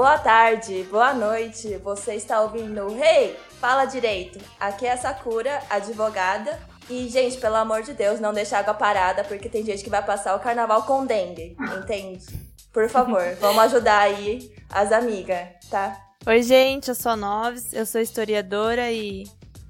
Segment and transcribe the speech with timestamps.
[0.00, 1.76] boa tarde, boa noite.
[1.84, 4.38] Você está ouvindo Hey, fala direito.
[4.58, 6.58] Aqui é a Sakura, advogada.
[6.88, 10.02] E, gente, pelo amor de Deus, não deixa água parada, porque tem gente que vai
[10.02, 12.24] passar o carnaval com dengue, entende?
[12.72, 15.94] Por favor, vamos ajudar aí as amigas, tá?
[16.26, 19.24] Oi, gente, eu sou a Noves, eu sou historiadora e.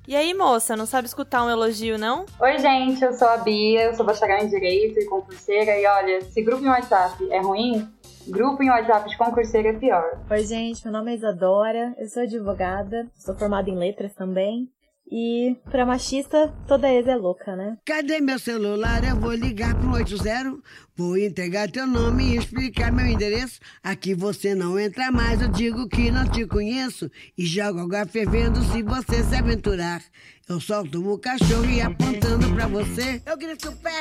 [0.07, 2.25] E aí, moça, não sabe escutar um elogio, não?
[2.39, 6.21] Oi, gente, eu sou a Bia, eu sou bacharel em Direito e concurseira, e olha,
[6.23, 7.93] se grupo em WhatsApp é ruim,
[8.29, 10.21] grupo em WhatsApp de concurseira é pior.
[10.31, 14.69] Oi, gente, meu nome é Isadora, eu sou advogada, sou formada em letras também.
[15.13, 17.77] E pra machista, toda ex é louca, né?
[17.85, 19.03] Cadê meu celular?
[19.03, 20.57] Eu vou ligar pro 80.
[20.97, 23.59] Vou entregar teu nome e explicar meu endereço.
[23.83, 27.11] Aqui você não entra mais, eu digo que não te conheço.
[27.37, 30.01] E jogo água fervendo se você se aventurar.
[30.49, 33.99] Eu solto o cachorro e apontando pra você, eu grito pé.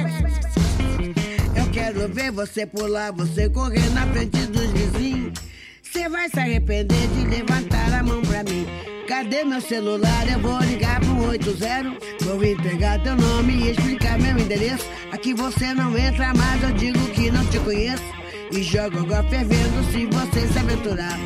[1.55, 5.39] Eu quero ver você pular, você correr na frente dos vizinhos.
[5.81, 8.67] Você vai se arrepender de levantar a mão pra mim.
[9.07, 10.29] Cadê meu celular?
[10.29, 11.97] Eu vou ligar pro 80.
[12.25, 14.85] Vou entregar teu nome e explicar meu endereço.
[15.11, 18.03] Aqui você não entra mais, eu digo que não te conheço.
[18.51, 21.17] E jogo água fervendo se você se aventurar.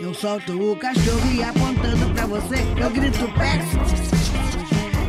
[0.00, 3.60] Eu solto o cachorro e apontando pra você, eu grito pé.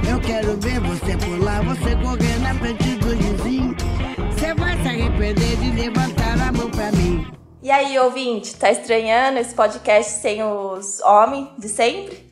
[0.09, 3.13] Eu quero ver você pular, você correr na frente do
[4.91, 7.25] arrepender de levantar a mão pra mim.
[7.63, 12.29] E aí, ouvinte, tá estranhando esse podcast sem os homens de sempre?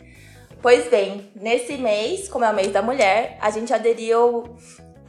[0.61, 4.57] Pois bem, nesse mês, como é o mês da mulher, a gente aderiu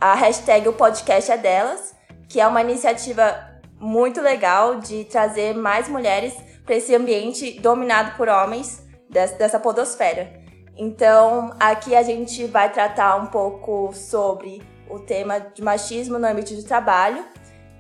[0.01, 1.93] à hashtag O Podcast é Delas,
[2.29, 3.37] que é uma iniciativa
[3.81, 10.33] muito legal de trazer mais mulheres para esse ambiente dominado por homens dessa podosfera.
[10.77, 16.55] Então, aqui a gente vai tratar um pouco sobre o tema de machismo no âmbito
[16.55, 17.25] de trabalho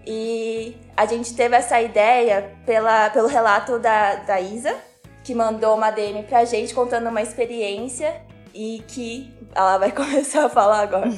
[0.06, 4.74] e a gente teve essa ideia pela, pelo relato da, da Isa,
[5.24, 8.22] que mandou uma DM pra gente contando uma experiência
[8.54, 11.10] e que ela vai começar a falar agora.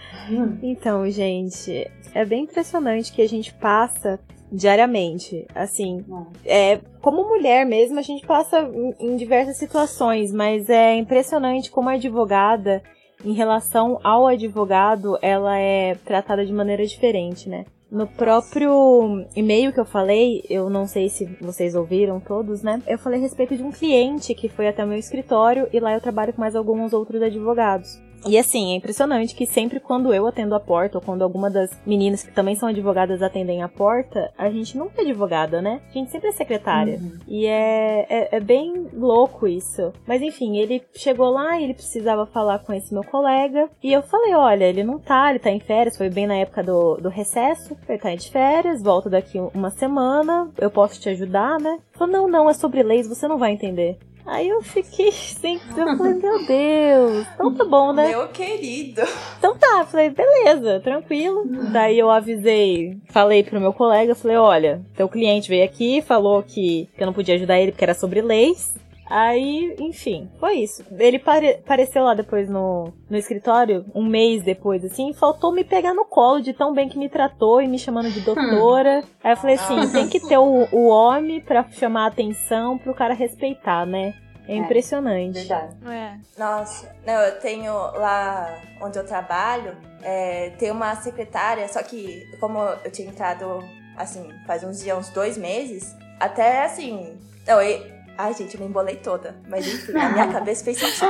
[0.62, 4.18] então, gente, é bem impressionante que a gente passa
[4.50, 5.46] diariamente.
[5.54, 6.04] Assim,
[6.44, 11.88] é, como mulher mesmo, a gente passa em, em diversas situações, mas é impressionante como
[11.88, 12.82] a advogada,
[13.24, 17.64] em relação ao advogado, ela é tratada de maneira diferente, né?
[17.90, 22.82] No próprio e-mail que eu falei, eu não sei se vocês ouviram todos, né?
[22.86, 25.94] Eu falei a respeito de um cliente que foi até o meu escritório e lá
[25.94, 27.98] eu trabalho com mais alguns outros advogados.
[28.26, 31.70] E assim, é impressionante que sempre quando eu atendo a porta, ou quando alguma das
[31.86, 35.80] meninas que também são advogadas atendem a porta, a gente nunca é advogada, né?
[35.88, 36.98] A gente sempre é secretária.
[37.00, 37.18] Uhum.
[37.26, 39.92] E é, é, é, bem louco isso.
[40.06, 43.68] Mas enfim, ele chegou lá e ele precisava falar com esse meu colega.
[43.82, 46.62] E eu falei: olha, ele não tá, ele tá em férias, foi bem na época
[46.62, 47.76] do, do recesso.
[47.88, 51.78] Ele tá de férias, volta daqui uma semana, eu posso te ajudar, né?
[51.92, 53.98] Falou: não, não, é sobre leis, você não vai entender.
[54.28, 55.58] Aí eu fiquei sem.
[55.76, 57.26] Eu falei, meu Deus.
[57.34, 58.08] Então tá bom, né?
[58.08, 59.02] Meu querido.
[59.38, 61.44] Então tá, falei, beleza, tranquilo.
[61.72, 66.88] Daí eu avisei, falei pro meu colega, falei, olha, teu cliente veio aqui, falou que,
[66.94, 68.76] que eu não podia ajudar ele porque era sobre leis.
[69.08, 70.84] Aí, enfim, foi isso.
[70.98, 75.94] Ele pare apareceu lá depois no, no escritório, um mês depois, assim, faltou me pegar
[75.94, 79.02] no colo de tão bem que me tratou e me chamando de doutora.
[79.04, 79.08] Hum.
[79.24, 82.94] Aí eu falei assim, tem que ter o, o homem pra chamar a atenção pro
[82.94, 84.14] cara respeitar, né?
[84.46, 85.34] É, é impressionante.
[85.34, 85.76] Verdade.
[85.86, 86.16] É.
[86.38, 92.58] Nossa, não, eu tenho lá onde eu trabalho, é, tem uma secretária, só que como
[92.58, 93.62] eu tinha entrado,
[93.96, 97.18] assim, faz uns dias, uns dois meses, até assim.
[97.46, 99.36] Não, eu, Ai, gente, eu me embolei toda.
[99.48, 101.06] Mas enfim, a minha cabeça fez sentido.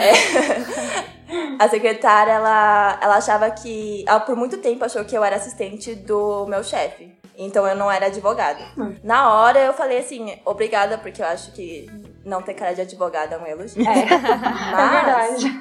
[0.00, 0.12] É,
[1.58, 4.04] a secretária, ela, ela achava que.
[4.06, 7.12] Ela por muito tempo achou que eu era assistente do meu chefe.
[7.36, 8.60] Então eu não era advogada.
[8.78, 8.94] Hum.
[9.02, 11.90] Na hora eu falei assim, obrigada, porque eu acho que
[12.24, 13.82] não ter cara de advogada é um elogio.
[13.82, 14.04] É,
[14.70, 15.60] Mas, é verdade.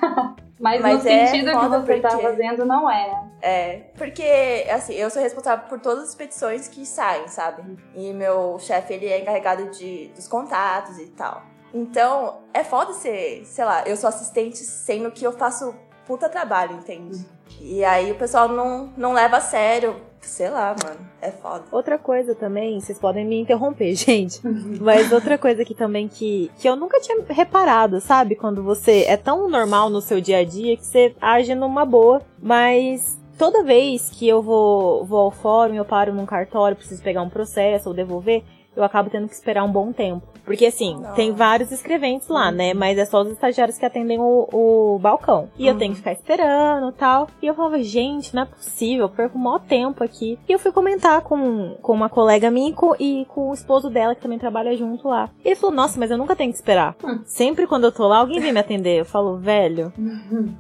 [0.60, 3.31] Mas, Mas no é sentido que você está fazendo, não é.
[3.42, 7.78] É, porque, assim, eu sou responsável por todas as petições que saem, sabe?
[7.96, 11.44] E meu chefe, ele é encarregado de, dos contatos e tal.
[11.74, 15.74] Então, é foda ser, sei lá, eu sou assistente sendo que eu faço
[16.06, 17.26] puta trabalho, entende?
[17.60, 19.96] E aí o pessoal não, não leva a sério.
[20.20, 21.00] Sei lá, mano.
[21.20, 21.64] É foda.
[21.72, 24.40] Outra coisa também, vocês podem me interromper, gente.
[24.80, 28.36] Mas outra coisa aqui também que, que eu nunca tinha reparado, sabe?
[28.36, 32.22] Quando você é tão normal no seu dia a dia que você age numa boa.
[32.40, 37.24] Mas toda vez que eu vou, vou ao fórum, eu paro num cartório, preciso pegar
[37.24, 38.44] um processo ou devolver,
[38.76, 40.31] eu acabo tendo que esperar um bom tempo.
[40.46, 41.14] Porque assim, Não.
[41.14, 42.74] tem vários escreventes lá, né?
[42.74, 45.50] Mas é só os estagiários que atendem o, o balcão.
[45.58, 47.28] E eu tenho que ficar esperando e tal.
[47.42, 50.38] E eu falava, gente, não é possível, eu perco o maior tempo aqui.
[50.48, 53.90] E eu fui comentar com, com uma colega minha e com, e com o esposo
[53.90, 55.30] dela, que também trabalha junto lá.
[55.44, 56.96] E ele falou, nossa, mas eu nunca tenho que esperar.
[57.26, 59.00] Sempre quando eu tô lá, alguém vem me atender.
[59.00, 59.94] Eu falo, velho,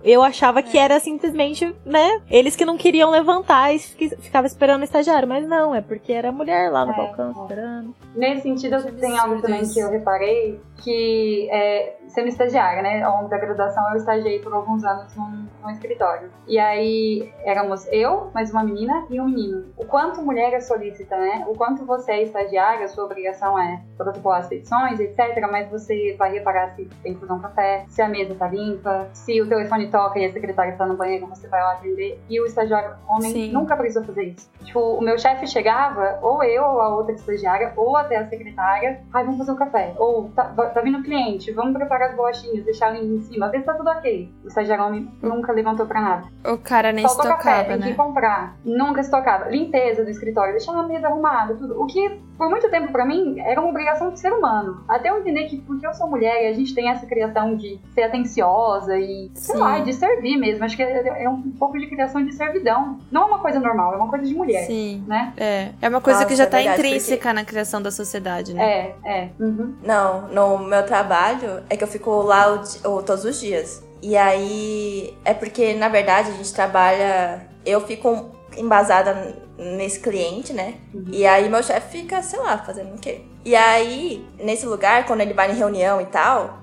[0.04, 2.22] eu achava que era simplesmente, né?
[2.30, 5.28] Eles que não queriam levantar e fi- ficava esperando o estagiário.
[5.28, 7.32] Mas não, é porque era mulher lá no É, balcão é.
[7.42, 7.96] esperando.
[8.16, 9.62] Nesse sentido, tem algo também.
[9.74, 13.02] Que eu reparei, que é, sendo estagiária, né?
[13.04, 16.30] Ao longo da graduação, eu estagiei por alguns anos num, num escritório.
[16.48, 19.66] E aí, éramos eu, mais uma menina e um menino.
[19.78, 21.46] O quanto mulher é solícita, né?
[21.48, 25.48] O quanto você é estagiária, sua obrigação é protocolar as petições, etc.
[25.50, 29.08] Mas você vai reparar se tem que fazer um café, se a mesa tá limpa,
[29.14, 32.20] se o telefone toca e a secretária tá no banheiro, você vai lá atender.
[32.30, 33.52] E o estagiário homem Sim.
[33.52, 34.50] nunca precisou fazer isso.
[34.64, 39.02] Tipo, o meu chefe chegava, ou eu, ou a outra estagiária, ou até a secretária,
[39.14, 39.94] ai, vamos fazer um café.
[39.98, 43.66] Ou tá, tá vindo cliente, vamos preparar as bolachinhas, deixar ali em cima, às vezes
[43.66, 44.30] tá tudo ok.
[44.44, 46.28] O estagiário nunca levantou pra nada.
[46.46, 47.88] O cara nem se Faltou café, tocava, tem né?
[47.88, 48.56] que comprar.
[48.66, 49.50] Nunca se tocava.
[49.50, 51.80] Limpeza do escritório, deixar a mesa arrumada, tudo.
[51.82, 54.84] O que, por muito tempo pra mim, era uma obrigação do ser humano.
[54.88, 57.80] Até eu entender que, porque eu sou mulher e a gente tem essa criação de
[57.94, 59.62] ser atenciosa e, sei Sim.
[59.62, 60.64] lá, de servir mesmo.
[60.64, 62.98] Acho que é, é um pouco de criação de servidão.
[63.12, 65.04] Não é uma coisa normal, é uma coisa de mulher, Sim.
[65.08, 65.34] né?
[65.38, 65.70] É.
[65.82, 68.64] É uma coisa Nossa, que já é tá verdade, intrínseca na criação da sociedade, né?
[68.64, 69.30] É, é.
[69.40, 69.76] Uhum.
[69.84, 72.54] Não, no meu trabalho é que eu fico lá
[72.86, 73.84] o o- todos os dias.
[74.02, 77.48] E aí é porque, na verdade, a gente trabalha.
[77.66, 80.76] Eu fico embasada nesse cliente, né?
[81.12, 83.22] E aí meu chefe fica, sei lá, fazendo o quê?
[83.46, 86.58] E aí, nesse lugar, quando ele vai em reunião e tal,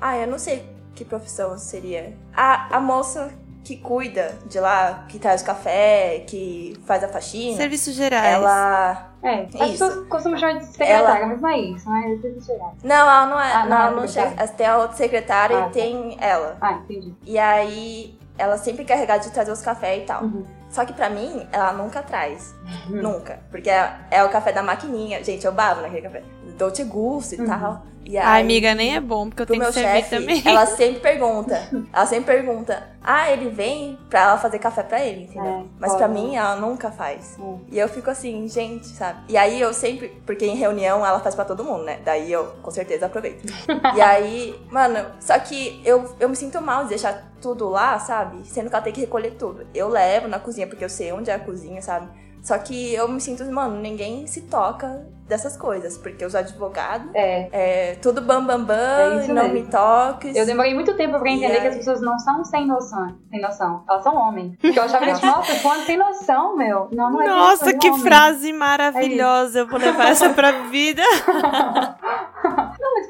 [0.00, 0.64] ah, eu não sei
[0.94, 2.16] que profissão seria.
[2.32, 3.32] A, a moça
[3.64, 8.34] que cuida de lá, que traz o café, que faz a faxina, Serviços gerais.
[8.34, 9.10] ela.
[9.22, 9.84] É, as Isso.
[9.86, 12.74] pessoas costumam chamar de secretária, Ela- mas não é isso, não é isso geral.
[12.84, 13.52] Não, ela não é.
[13.54, 14.46] Ah, não não, é ela não.
[14.48, 16.56] Tem a outra secretária Ah, e tem ela.
[16.60, 17.14] Ah, entendi.
[17.24, 20.24] E aí, ela sempre é encarregada de trazer os cafés e tal.
[20.24, 20.44] Uhum.
[20.68, 22.54] Só que pra mim, ela nunca traz.
[22.88, 23.38] Nunca.
[23.50, 25.24] Porque é, é o café da maquininha.
[25.24, 26.22] Gente, eu babo naquele café.
[26.58, 27.46] Dolce Gusto e Uhum.
[27.46, 27.82] tal.
[28.06, 30.42] E aí, amiga, nem é bom, porque eu tenho meu que servir chefe, também.
[30.44, 31.68] ela sempre pergunta.
[31.92, 32.94] Ela sempre pergunta.
[33.02, 35.44] Ah, ele vem pra ela fazer café pra ele, entendeu?
[35.44, 36.20] É, Mas pra pode.
[36.20, 37.36] mim, ela nunca faz.
[37.38, 37.60] Hum.
[37.70, 39.20] E eu fico assim, gente, sabe?
[39.28, 41.98] E aí eu sempre, porque em reunião ela faz pra todo mundo, né?
[42.04, 43.44] Daí eu com certeza aproveito.
[43.96, 48.46] e aí, mano, só que eu, eu me sinto mal de deixar tudo lá, sabe?
[48.46, 49.66] Sendo que ela tem que recolher tudo.
[49.74, 52.08] Eu levo na cozinha porque eu sei onde é a cozinha, sabe?
[52.44, 57.48] Só que eu me sinto, mano, ninguém se toca dessas coisas, porque os advogados É.
[57.92, 59.54] é tudo bam bam bam, É não mesmo.
[59.54, 60.36] me toques.
[60.36, 61.60] Eu demorei muito tempo pra entender aí?
[61.62, 63.16] que as pessoas não são sem noção.
[63.30, 63.82] Sem noção.
[63.88, 64.54] Elas são homens.
[64.60, 66.88] Porque eu achava que, nossa, fulano tem noção, meu.
[66.92, 68.02] Não, não é isso, Nossa, é que homem.
[68.02, 69.60] frase maravilhosa.
[69.60, 71.02] Eu vou levar essa pra vida.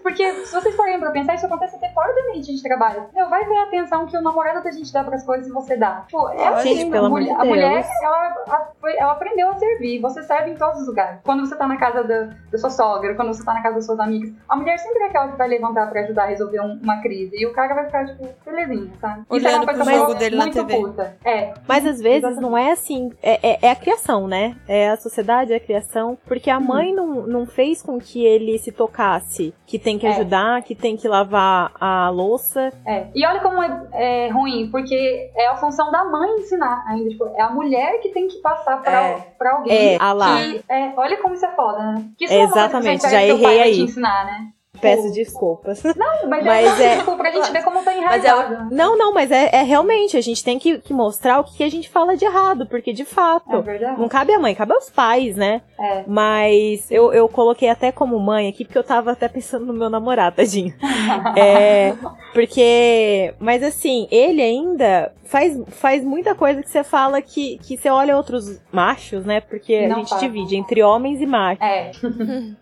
[0.05, 3.06] Porque se vocês forem pra pensar, isso acontece até fora do ambiente de trabalho.
[3.15, 5.77] Meu, vai ver a atenção que o namorado da gente dá pras coisas e você
[5.79, 6.03] dá.
[6.06, 8.17] Tipo, é Gente, assim, pelo a, amor de mulher, a mulher, ela,
[8.49, 10.01] a- foi- ela aprendeu a servir.
[10.03, 11.21] Você serve em todos os lugares.
[11.25, 13.87] Quando você tá na casa da, da sua sogra, quando você tá na casa das
[13.87, 16.79] suas amigas, a mulher sempre é aquela que vai levantar pra ajudar a resolver um-
[16.83, 17.35] uma crise.
[17.35, 19.21] E o cara vai ficar, tipo, belezinha, sabe?
[19.23, 20.77] Isso é Olhando uma coisa pro jogo muito dele na TV.
[20.77, 21.17] puta.
[21.25, 21.55] É.
[21.67, 22.43] Mas às vezes Exatamente.
[22.43, 23.11] não é assim.
[23.23, 24.55] É, é- é a criação, né?
[24.69, 26.19] É a sociedade, é a criação.
[26.27, 29.55] Porque a mãe não, não fez com que ele se tocasse.
[29.67, 30.10] Que tem que É.
[30.10, 32.72] ajudar, que tem que lavar a louça.
[32.86, 33.06] É.
[33.15, 37.08] E olha como é, é ruim, porque é a função da mãe ensinar ainda.
[37.10, 39.19] Tipo, é a mulher que tem que passar pra, É.
[39.39, 39.94] pra alguém.
[39.94, 40.36] É, ah lá.
[40.36, 42.05] Que, é, olha como isso é foda, né?
[42.19, 43.74] Que isso É, é exatamente, você já errei aí.
[43.74, 44.48] te ensinar, né?
[44.84, 45.82] Peço desculpas.
[45.96, 48.69] Não, mas, Mas é, é- tipo, pra gente ver como tá enraizado.
[48.74, 51.70] Não, não, mas é, é realmente, a gente tem que, que mostrar o que a
[51.70, 54.00] gente fala de errado, porque de É fato, verdade?
[54.00, 55.62] não cabe à mãe, cabe aos pais, né?
[55.79, 56.05] É.
[56.06, 59.88] Mas eu, eu coloquei até como mãe aqui, porque eu tava até pensando no meu
[59.91, 60.74] namorado, tadinho.
[61.36, 61.94] É,
[62.32, 67.88] porque, mas assim, ele ainda faz, faz muita coisa que você fala que, que você
[67.88, 69.41] olha outros machos, né?
[69.41, 71.62] Porque Não a gente divide entre homens e machos.
[71.64, 71.91] É.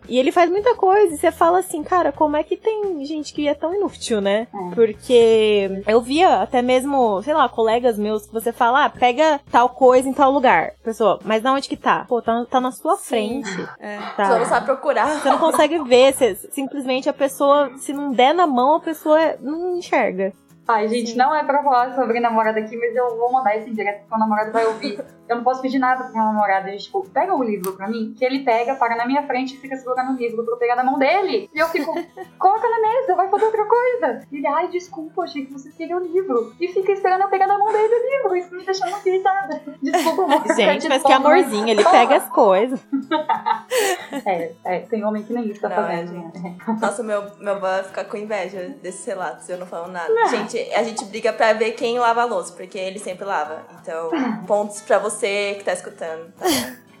[0.07, 3.33] E ele faz muita coisa e você fala assim, cara, como é que tem gente
[3.33, 4.47] que é tão inútil, né?
[4.53, 4.75] É.
[4.75, 9.69] Porque eu via até mesmo, sei lá, colegas meus que você fala, ah, pega tal
[9.69, 10.71] coisa em tal lugar.
[10.83, 12.05] Pessoa, mas na onde que tá?
[12.07, 13.49] Pô, tá, tá na sua frente.
[13.79, 13.97] É.
[14.15, 14.45] Só não Tá.
[14.45, 15.07] sabe procurar.
[15.19, 19.35] Você não consegue ver, você- simplesmente a pessoa, se não der na mão, a pessoa
[19.41, 20.31] não enxerga.
[20.65, 21.17] Ai, gente, Sim.
[21.17, 24.17] não é pra falar sobre namorada aqui, mas eu vou mandar esse direto porque o
[24.17, 24.97] namorado vai ouvir.
[25.33, 26.67] Eu não posso pedir nada pro meu namorado.
[26.67, 29.57] Ele, tipo, pega o livro pra mim, que ele pega, para na minha frente e
[29.57, 31.49] fica segurando o livro pra eu pegar na mão dele.
[31.53, 31.91] E eu fico,
[32.37, 34.27] coloca na mesa, vai fazer outra coisa.
[34.31, 36.53] E ele, ai, desculpa, achei que você queria o livro.
[36.59, 38.35] E fica esperando eu pegar na mão dele o livro.
[38.35, 39.61] Isso me deixa muito irritada.
[39.81, 42.79] Desculpa, vou Gente, mas que amorzinho, ele pega as coisas.
[44.25, 46.31] é, é, tem homem que nem isso tá não, fazendo.
[46.35, 50.13] É, Nossa, meu, meu vai ficar com inveja desses relatos, eu não falo nada.
[50.13, 50.27] Não.
[50.27, 53.63] Gente, a gente briga pra ver quem lava a louça, porque ele sempre lava.
[53.81, 54.09] Então,
[54.45, 56.31] pontos pra você que tá escutando.
[56.37, 56.45] Tá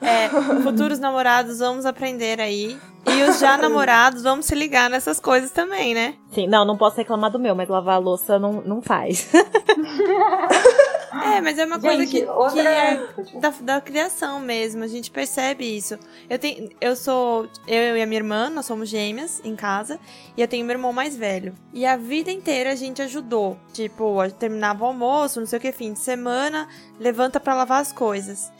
[0.05, 0.29] é,
[0.61, 2.77] futuros namorados, vamos aprender aí.
[3.05, 6.15] E os já namorados, vamos se ligar nessas coisas também, né?
[6.31, 9.29] Sim, não, não posso reclamar do meu, mas lavar a louça não, não faz.
[11.21, 12.61] É, mas é uma coisa que, outra...
[12.61, 14.83] que é da, da criação mesmo.
[14.83, 15.97] A gente percebe isso.
[16.29, 19.99] Eu tenho, eu sou, eu e a minha irmã, nós somos gêmeas em casa,
[20.35, 21.53] e eu tenho meu irmão mais velho.
[21.71, 23.57] E a vida inteira a gente ajudou.
[23.71, 26.67] Tipo, terminava o almoço, não sei o que, fim de semana,
[26.99, 28.51] levanta para lavar as coisas.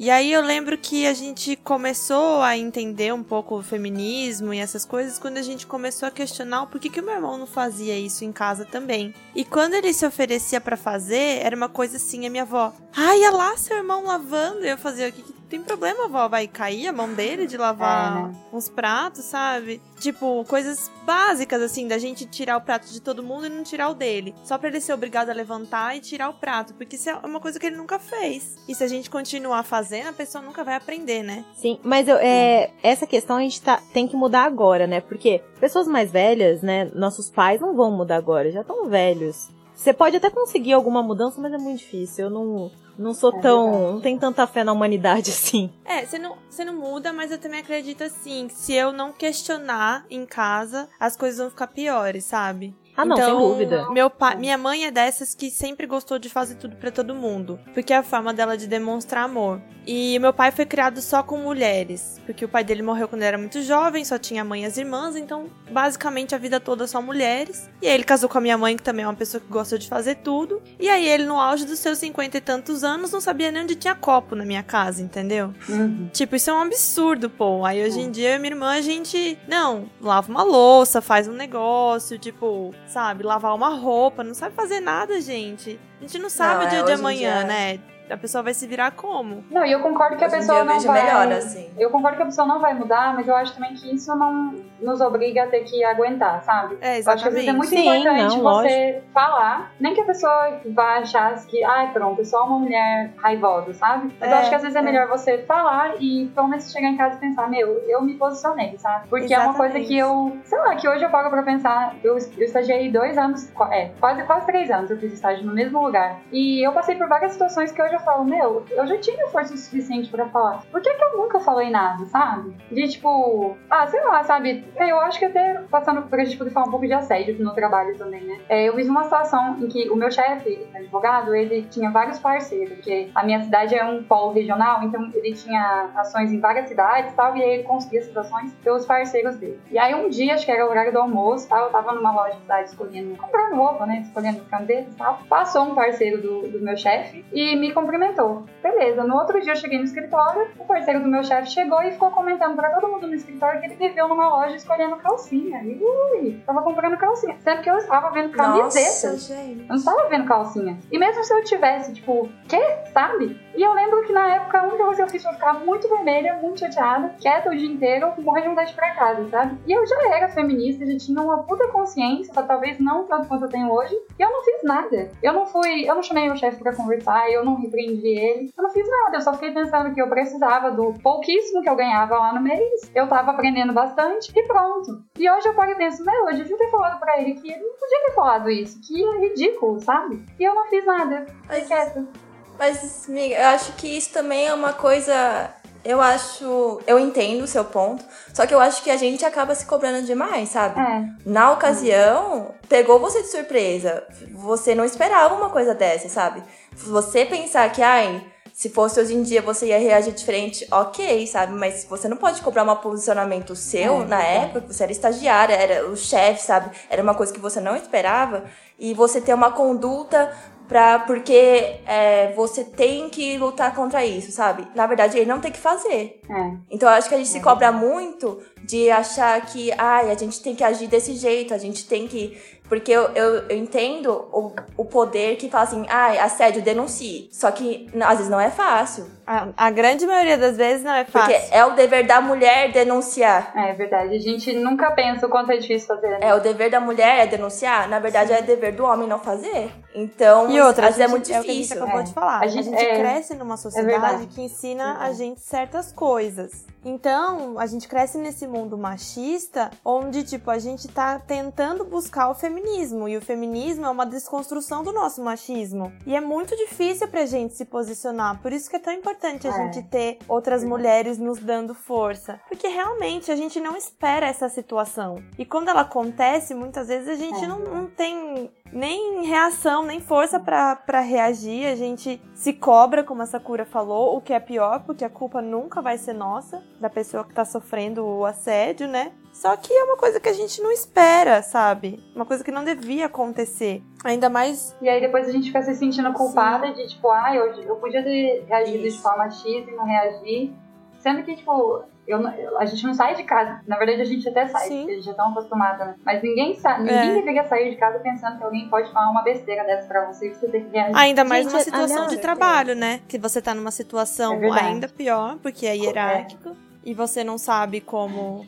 [0.00, 4.58] E aí eu lembro que a gente começou a entender um pouco o feminismo e
[4.58, 7.46] essas coisas quando a gente começou a questionar o porquê que o meu irmão não
[7.46, 9.14] fazia isso em casa também.
[9.34, 13.24] E quando ele se oferecia para fazer, era uma coisa assim, a minha avó, ai,
[13.24, 14.64] ah, lá seu irmão lavando.
[14.64, 16.28] E eu fazia, o que, que tem problema, vó?
[16.28, 18.34] Vai cair a mão dele de lavar é, né?
[18.52, 19.82] uns pratos, sabe?
[19.98, 23.88] Tipo, coisas básicas, assim, da gente tirar o prato de todo mundo e não tirar
[23.88, 24.32] o dele.
[24.44, 26.72] Só pra ele ser obrigado a levantar e tirar o prato.
[26.74, 28.56] Porque isso é uma coisa que ele nunca fez.
[28.68, 31.44] E se a gente continuar fazendo, a pessoa nunca vai aprender, né?
[31.56, 35.00] Sim, mas eu, é, essa questão a gente tá, tem que mudar agora, né?
[35.00, 36.88] Porque pessoas mais velhas, né?
[36.94, 39.48] Nossos pais não vão mudar agora, já estão velhos.
[39.74, 42.26] Você pode até conseguir alguma mudança, mas é muito difícil.
[42.26, 43.70] Eu não, não sou é tão.
[43.70, 43.92] Verdade.
[43.92, 45.70] Não tenho tanta fé na humanidade assim.
[45.84, 48.48] É, você não, você não muda, mas eu também acredito assim.
[48.50, 52.74] Se eu não questionar em casa, as coisas vão ficar piores, sabe?
[52.96, 53.90] Ah, não, então, sem dúvida.
[53.90, 57.58] Meu pai, minha mãe é dessas que sempre gostou de fazer tudo para todo mundo,
[57.72, 59.62] porque é a forma dela de demonstrar amor.
[59.92, 63.28] E meu pai foi criado só com mulheres, porque o pai dele morreu quando ele
[63.28, 67.02] era muito jovem, só tinha mãe e as irmãs, então basicamente a vida toda só
[67.02, 67.68] mulheres.
[67.82, 69.76] E aí ele casou com a minha mãe, que também é uma pessoa que gosta
[69.76, 70.62] de fazer tudo.
[70.78, 73.74] E aí ele, no auge dos seus cinquenta e tantos anos, não sabia nem onde
[73.74, 75.52] tinha copo na minha casa, entendeu?
[75.68, 76.08] Uhum.
[76.12, 77.64] Tipo, isso é um absurdo, pô.
[77.64, 81.26] Aí hoje em dia, eu e minha irmã, a gente, não, lava uma louça, faz
[81.26, 85.80] um negócio, tipo, sabe, lavar uma roupa, não sabe fazer nada, gente.
[85.98, 87.44] A gente não sabe não, o dia é, de amanhã, dia...
[87.44, 87.80] né?
[88.10, 89.44] A pessoa vai se virar como?
[89.50, 91.02] Não, e eu concordo que a pessoa não vai.
[91.02, 91.70] Melhor, assim.
[91.78, 94.54] Eu concordo que a pessoa não vai mudar, mas eu acho também que isso não
[94.80, 96.78] nos obriga a ter que aguentar, sabe?
[96.80, 97.06] É, exatamente.
[97.06, 99.12] Eu acho que às vezes é muito Sim, importante não, você lógico.
[99.12, 103.12] falar, nem que a pessoa vá achar que, ai, ah, pronto, é só uma mulher
[103.16, 104.14] raivosa, sabe?
[104.18, 106.70] Mas é, eu acho que às vezes é, é, melhor você falar e pelo menos
[106.70, 109.08] chegar em casa e pensar, meu, eu me posicionei, sabe?
[109.08, 109.46] Porque exatamente.
[109.46, 112.44] é uma coisa que eu, sei lá, que hoje eu paro pra pensar, eu, eu
[112.44, 116.20] estagiei dois anos, é, quase, quase três anos eu fiz estágio no mesmo lugar.
[116.32, 119.56] E eu passei por várias situações que hoje eu falo, meu, eu já tinha força
[119.56, 120.62] suficiente para falar.
[120.70, 122.56] Por que, que eu nunca falei nada, sabe?
[122.70, 124.64] De tipo, ah, sei lá, sabe?
[124.76, 127.54] Eu acho que até passando por a gente poder falar um pouco de assédio no
[127.54, 128.38] trabalho também, né?
[128.48, 132.74] É, eu fiz uma situação em que o meu chefe, advogado, ele tinha vários parceiros,
[132.74, 137.14] porque a minha cidade é um polo regional, então ele tinha ações em várias cidades
[137.14, 139.60] tal, e aí ele conseguia essas ações pelos parceiros dele.
[139.70, 142.12] E aí um dia, acho que era o horário do almoço, tal, eu tava numa
[142.12, 144.00] loja de cidade escolhendo, comprando roupa, né?
[144.02, 145.20] Escolhendo camisetas e tal.
[145.28, 148.44] Passou um parceiro do, do meu chefe e me cumprimentou.
[148.62, 151.92] Beleza, no outro dia eu cheguei no escritório, o parceiro do meu chefe chegou e
[151.92, 155.62] ficou comentando pra todo mundo no escritório que ele viveu numa loja escolhendo calcinha.
[155.62, 157.36] E ui, tava comprando calcinha.
[157.40, 159.12] Sendo que eu estava vendo camiseta.
[159.12, 160.78] Nossa, eu não estava vendo calcinha.
[160.90, 162.60] E mesmo se eu tivesse, tipo, quê?
[162.92, 163.38] Sabe?
[163.54, 165.88] E eu lembro que na época a única coisa que eu fiz foi ficar muito
[165.88, 169.58] vermelha, muito chateada, quieta o dia inteiro, morrer de vontade pra casa, sabe?
[169.66, 173.48] E eu já era feminista, já tinha uma puta consciência, talvez não tanto quanto eu
[173.48, 175.10] tenho hoje, e eu não fiz nada.
[175.22, 178.62] Eu não fui, eu não chamei meu chefe pra conversar, eu não repreendi ele, eu
[178.62, 182.16] não fiz nada, eu só fiquei pensando que eu precisava do pouquíssimo que eu ganhava
[182.16, 185.02] lá no mês, eu tava aprendendo bastante e pronto.
[185.18, 187.62] E hoje eu paro e penso, meu, eu devia ter falado pra ele que ele
[187.62, 190.24] não podia ter falado isso, que é ridículo, sabe?
[190.38, 192.29] E eu não fiz nada, fiquei quieta.
[192.60, 195.48] Mas, amiga, eu acho que isso também é uma coisa.
[195.82, 196.78] Eu acho.
[196.86, 198.04] Eu entendo o seu ponto.
[198.34, 200.78] Só que eu acho que a gente acaba se cobrando demais, sabe?
[200.78, 201.08] É.
[201.24, 204.04] Na ocasião, pegou você de surpresa.
[204.34, 206.42] Você não esperava uma coisa dessa, sabe?
[206.76, 211.54] Você pensar que, ai, se fosse hoje em dia você ia reagir diferente, ok, sabe?
[211.54, 214.36] Mas você não pode cobrar um posicionamento seu é, na é.
[214.44, 216.76] época, você era estagiária, era o chefe, sabe?
[216.90, 218.44] Era uma coisa que você não esperava.
[218.78, 220.30] E você ter uma conduta
[220.70, 224.68] pra, porque é, você tem que lutar contra isso, sabe?
[224.72, 226.20] Na verdade, ele não tem que fazer.
[226.30, 226.52] É.
[226.70, 227.32] Então eu acho que a gente é.
[227.32, 231.58] se cobra muito de achar que ai, a gente tem que agir desse jeito, a
[231.58, 232.38] gente tem que
[232.70, 237.28] Porque eu, eu, eu entendo o, o poder que fala assim, ah, assédio, denuncie.
[237.32, 239.10] Só que às vezes não é fácil.
[239.26, 241.34] A, a, grande maioria das vezes não é fácil.
[241.34, 243.52] Porque é o dever da mulher denunciar.
[243.56, 244.14] É verdade.
[244.14, 246.10] A gente nunca pensa o quanto é difícil fazer.
[246.10, 246.18] Né?
[246.20, 247.88] É, o dever da mulher é denunciar.
[247.88, 248.36] Na verdade, Sim.
[248.36, 249.72] é dever do homem não fazer.
[249.92, 251.38] Então, e outra, às vezes é muito difícil.
[251.38, 252.02] É o que a gente acabou é.
[252.04, 252.38] de falar.
[252.38, 256.64] A gente, a gente é, cresce numa é sociedade que ensina a gente certas coisas.
[256.84, 262.34] Então, a gente cresce nesse mundo machista, onde, tipo, a gente tá tentando buscar o
[262.34, 263.08] feminismo.
[263.08, 265.92] E o feminismo é uma desconstrução do nosso machismo.
[266.06, 268.40] E é muito difícil pra gente se posicionar.
[268.40, 269.52] Por isso que é tão importante a é.
[269.52, 272.40] gente ter outras mulheres nos dando força.
[272.48, 275.16] Porque realmente a gente não espera essa situação.
[275.38, 277.46] E quando ela acontece, muitas vezes a gente é.
[277.46, 281.66] não, não tem nem reação, nem força para reagir.
[281.66, 285.42] A gente se cobra, como essa cura falou, o que é pior, porque a culpa
[285.42, 289.12] nunca vai ser nossa, da pessoa que tá sofrendo o assédio, né?
[289.32, 292.02] Só que é uma coisa que a gente não espera, sabe?
[292.14, 293.82] Uma coisa que não devia acontecer.
[294.02, 294.76] Ainda mais.
[294.80, 296.72] E aí depois a gente fica se sentindo culpada Sim.
[296.74, 298.96] de tipo, ah, eu, eu podia ter reagido Isso.
[298.96, 300.52] de forma X e não reagir.
[300.98, 302.20] Sendo que, tipo, eu,
[302.58, 303.62] a gente não sai de casa.
[303.66, 304.78] Na verdade, a gente até sai, Sim.
[304.78, 305.94] porque a gente já tá acostumada, né?
[306.04, 307.14] Mas ninguém, sa ninguém é.
[307.14, 310.34] deveria sair de casa pensando que alguém pode falar uma besteira dessa pra você e
[310.34, 310.96] você tem que reagir.
[310.96, 313.00] Ainda mais gente, numa situação de trabalho, né?
[313.08, 316.54] Que você tá numa situação é ainda pior, porque é hierárquico.
[316.84, 316.90] É.
[316.90, 318.46] E você não sabe como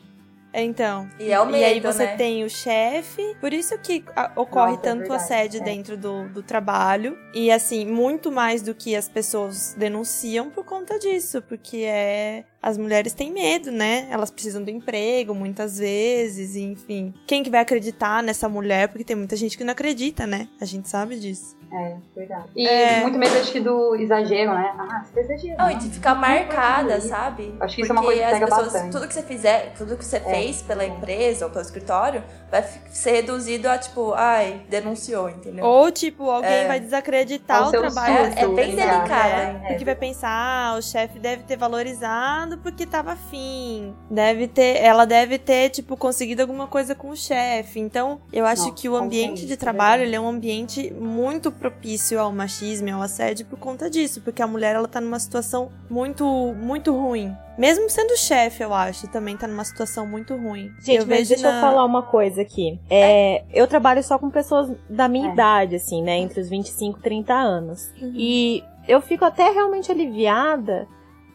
[0.53, 1.09] então.
[1.19, 2.15] E é o medo, E aí você né?
[2.15, 3.35] tem o chefe.
[3.41, 4.03] Por isso que
[4.35, 5.63] ocorre Nossa, é tanto é assédio é.
[5.63, 7.17] dentro do, do trabalho.
[7.33, 11.41] E assim, muito mais do que as pessoas denunciam por conta disso.
[11.41, 12.45] Porque é.
[12.61, 14.07] As mulheres têm medo, né?
[14.09, 17.13] Elas precisam do emprego muitas vezes, enfim.
[17.27, 18.87] Quem que vai acreditar nessa mulher?
[18.87, 20.47] Porque tem muita gente que não acredita, né?
[20.61, 21.57] A gente sabe disso.
[21.73, 22.45] É, verdade.
[22.55, 23.01] E é...
[23.01, 24.75] muito medo, acho que, do exagero, né?
[24.77, 25.57] Ah, você exagero.
[25.57, 27.55] Não, e de ficar marcada, sabe?
[27.59, 28.91] Acho que isso é uma coisa que pega pessoas, bastante.
[28.91, 30.19] Tudo que você fizer, tudo que você é.
[30.19, 35.65] fez pela empresa ou pelo escritório, vai ser reduzido a, tipo, ai, denunciou, entendeu?
[35.65, 36.67] Ou, tipo, alguém é.
[36.67, 38.13] vai desacreditar o trabalho.
[38.35, 39.63] É, é bem delicado.
[39.63, 43.95] É, porque vai pensar, ah, o chefe deve ter valorizado porque tava afim.
[44.11, 47.79] Deve ter, ela deve ter, tipo, conseguido alguma coisa com o chefe.
[47.79, 52.19] Então, eu acho Nossa, que o ambiente de trabalho, ele é um ambiente muito propício
[52.19, 55.71] ao machismo e ao assédio por conta disso, porque a mulher ela tá numa situação
[55.89, 56.25] muito
[56.57, 57.33] muito ruim.
[57.57, 60.69] Mesmo sendo chefe, eu acho, também tá numa situação muito ruim.
[60.81, 61.55] Gente, eu mas deixa na...
[61.55, 62.77] eu falar uma coisa aqui.
[62.89, 65.33] É, é, eu trabalho só com pessoas da minha é.
[65.33, 66.17] idade, assim, né?
[66.17, 67.93] Entre os 25 e 30 anos.
[68.01, 68.11] Uhum.
[68.13, 70.85] E eu fico até realmente aliviada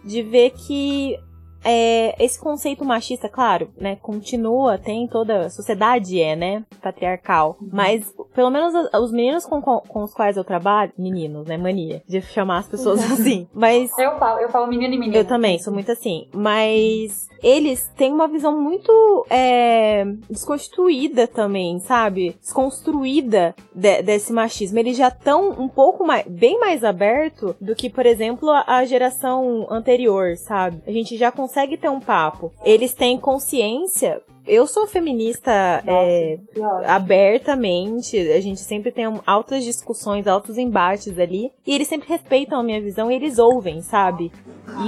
[0.05, 1.17] de ver que
[1.65, 7.69] é, esse conceito machista, claro, né, continua, tem toda a sociedade é, né, patriarcal, uhum.
[7.73, 12.21] mas pelo menos os meninos com, com os quais eu trabalho, meninos, né, mania de
[12.21, 15.19] chamar as pessoas assim, mas eu falo, eu falo menino e menina.
[15.19, 22.37] Eu também sou muito assim, mas eles têm uma visão muito é, desconstruída também, sabe?
[22.41, 24.79] Desconstruída de, desse machismo.
[24.79, 28.85] Eles já estão um pouco mais, bem mais aberto do que, por exemplo, a, a
[28.85, 30.81] geração anterior, sabe?
[30.87, 32.53] A gente já consegue ter um papo.
[32.65, 36.39] Eles têm consciência eu sou feminista Nossa, é,
[36.87, 42.63] abertamente, a gente sempre tem altas discussões, altos embates ali, e eles sempre respeitam a
[42.63, 44.33] minha visão e eles ouvem, sabe?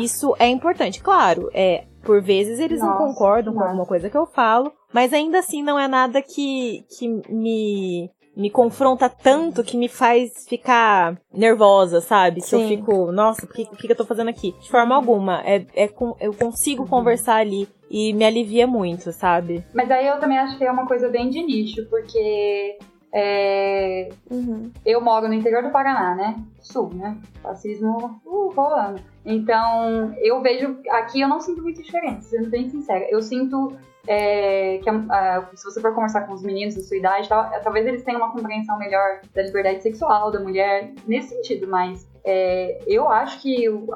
[0.01, 1.03] Isso é importante.
[1.03, 5.13] Claro, é, por vezes eles Nossa, não concordam com alguma coisa que eu falo, mas
[5.13, 11.21] ainda assim não é nada que, que me me confronta tanto que me faz ficar
[11.33, 12.41] nervosa, sabe?
[12.41, 14.55] Se eu fico, nossa, o que, que, que eu tô fazendo aqui?
[14.61, 15.43] De forma alguma.
[15.45, 16.89] É, é, eu consigo uhum.
[16.89, 19.65] conversar ali e me alivia muito, sabe?
[19.75, 22.79] Mas aí eu também acho que é uma coisa bem de nicho, porque
[23.13, 24.71] é, uhum.
[24.87, 26.37] Eu moro no interior do Paraná, né?
[26.61, 27.17] Sul, né?
[27.43, 29.01] Fascismo uh, rolando.
[29.27, 30.79] Então, eu vejo.
[30.91, 33.05] Aqui eu não sinto muita diferença, sendo bem sincera.
[33.11, 33.77] Eu sinto
[34.07, 37.87] é, que uh, se você for conversar com os meninos da sua idade, tal, talvez
[37.87, 43.09] eles tenham uma compreensão melhor da liberdade sexual da mulher, nesse sentido, mas é, eu
[43.09, 43.89] acho que uh,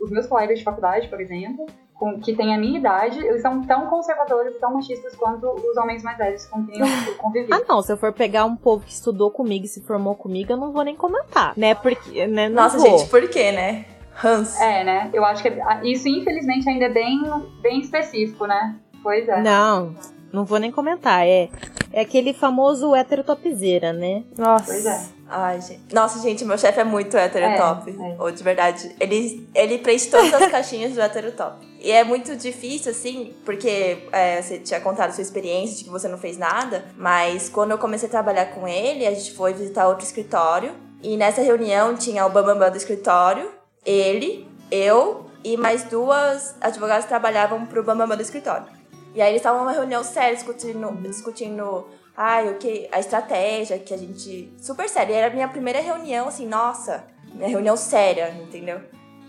[0.00, 1.66] os meus colegas de faculdade, por exemplo,
[2.02, 6.02] com, que têm a minha idade, eles são tão conservadores, tão machistas quanto os homens
[6.02, 7.46] mais velhos com quem eu convivi.
[7.54, 10.52] ah, não, se eu for pegar um povo que estudou comigo e se formou comigo,
[10.52, 11.76] eu não vou nem comentar, né?
[11.76, 12.48] Porque, né?
[12.48, 12.98] Nossa, vou.
[12.98, 13.84] gente, por quê, né?
[14.22, 14.60] Hans.
[14.60, 15.10] É, né?
[15.12, 15.52] Eu acho que
[15.84, 17.22] isso, infelizmente, ainda é bem,
[17.60, 18.74] bem específico, né?
[19.00, 19.40] Pois é.
[19.40, 19.94] Não,
[20.32, 21.24] não vou nem comentar.
[21.24, 21.48] É,
[21.92, 24.24] é aquele famoso hétero topzera, né?
[24.36, 24.64] Nossa.
[24.64, 25.06] Pois é.
[25.32, 25.94] Ai, gente.
[25.94, 27.90] Nossa, gente, meu chefe é muito hétero é, top.
[27.90, 28.22] É.
[28.22, 28.94] Ou de verdade.
[29.00, 31.66] Ele, ele preenche todas as caixinhas do hétero top.
[31.80, 36.06] E é muito difícil, assim, porque é, você tinha contado sua experiência de que você
[36.06, 36.84] não fez nada.
[36.96, 40.74] Mas quando eu comecei a trabalhar com ele, a gente foi visitar outro escritório.
[41.02, 43.50] E nessa reunião tinha o Bambambam do escritório,
[43.84, 48.66] ele, eu e mais duas advogadas trabalhavam pro Bambambam do escritório.
[49.14, 53.92] E aí eles estavam numa reunião séria discutindo, discutindo ai, o que, a estratégia que
[53.92, 54.52] a gente.
[54.58, 55.14] Super séria.
[55.14, 58.80] Era a minha primeira reunião, assim, nossa, minha reunião séria, entendeu?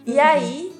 [0.05, 0.21] E uhum.
[0.21, 0.75] aí,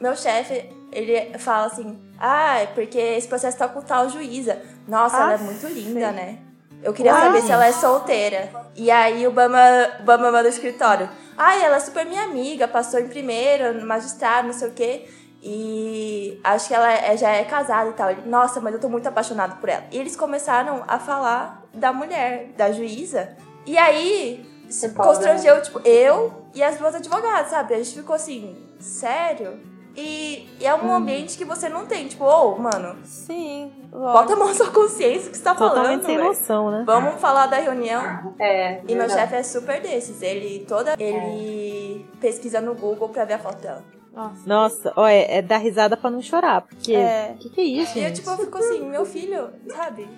[0.00, 4.60] meu chefe, ele fala assim: ah, é porque esse processo tá com tal juíza.
[4.86, 6.16] Nossa, ah, ela é muito linda, sim.
[6.16, 6.38] né?
[6.82, 8.50] Eu queria ah, saber se ela é solteira.
[8.74, 9.58] E aí o Bama,
[10.00, 11.08] o Bama manda escritório.
[11.36, 15.08] Ai, ela é super minha amiga, passou em primeiro, no magistrado, não sei o quê.
[15.48, 18.10] E acho que ela é, já é casada e tal.
[18.10, 19.84] Ele, Nossa, mas eu tô muito apaixonado por ela.
[19.92, 23.28] E eles começaram a falar da mulher, da juíza.
[23.64, 27.74] E aí, se constrangeu, tipo, eu e as duas advogadas, sabe?
[27.74, 29.60] A gente ficou assim, sério?
[29.96, 30.94] E, e é um hum.
[30.96, 32.96] ambiente que você não tem, tipo, ô, oh, mano.
[33.04, 33.72] Sim.
[33.92, 34.18] Lógico.
[34.18, 36.06] Bota a mão na sua consciência que você tá Totalmente falando.
[36.06, 36.82] sem noção, né?
[36.84, 38.34] Vamos falar da reunião.
[38.40, 38.82] É.
[38.86, 40.20] E meu chefe é super desses.
[40.20, 40.96] Ele toda.
[40.98, 42.20] Ele é.
[42.20, 43.82] pesquisa no Google pra ver a foto dela.
[44.16, 46.62] Nossa, Nossa ó, é, é dar risada pra não chorar.
[46.62, 46.94] Porque.
[46.94, 47.34] É.
[47.34, 47.98] O que, que é isso?
[47.98, 50.08] E eu, tipo, eu fico assim, meu filho, sabe?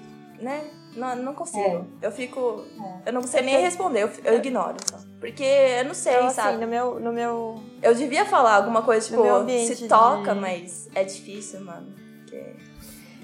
[0.40, 0.70] Né?
[0.96, 1.84] Não, não consigo.
[2.00, 2.06] É.
[2.06, 2.64] Eu fico.
[3.04, 3.08] É.
[3.08, 4.98] Eu não sei nem responder, eu, eu ignoro só.
[5.18, 6.48] Porque eu não sei, então, sabe?
[6.50, 7.60] Assim, no meu, no meu.
[7.82, 9.20] Eu devia falar alguma coisa, tipo,
[9.66, 10.40] se toca, de...
[10.40, 11.92] mas é difícil, mano.
[12.20, 12.54] Porque...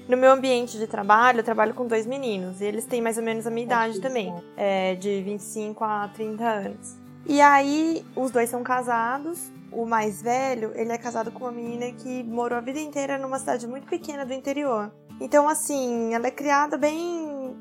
[0.09, 2.59] No meu ambiente de trabalho, eu trabalho com dois meninos.
[2.59, 4.35] E eles têm mais ou menos a minha idade também.
[4.57, 6.97] É, de 25 a 30 anos.
[7.25, 9.54] E aí, os dois são casados.
[9.75, 13.37] O mais velho, ele é casado com uma menina que morou a vida inteira numa
[13.37, 14.91] cidade muito pequena do interior.
[15.19, 17.55] Então, assim, ela é criada bem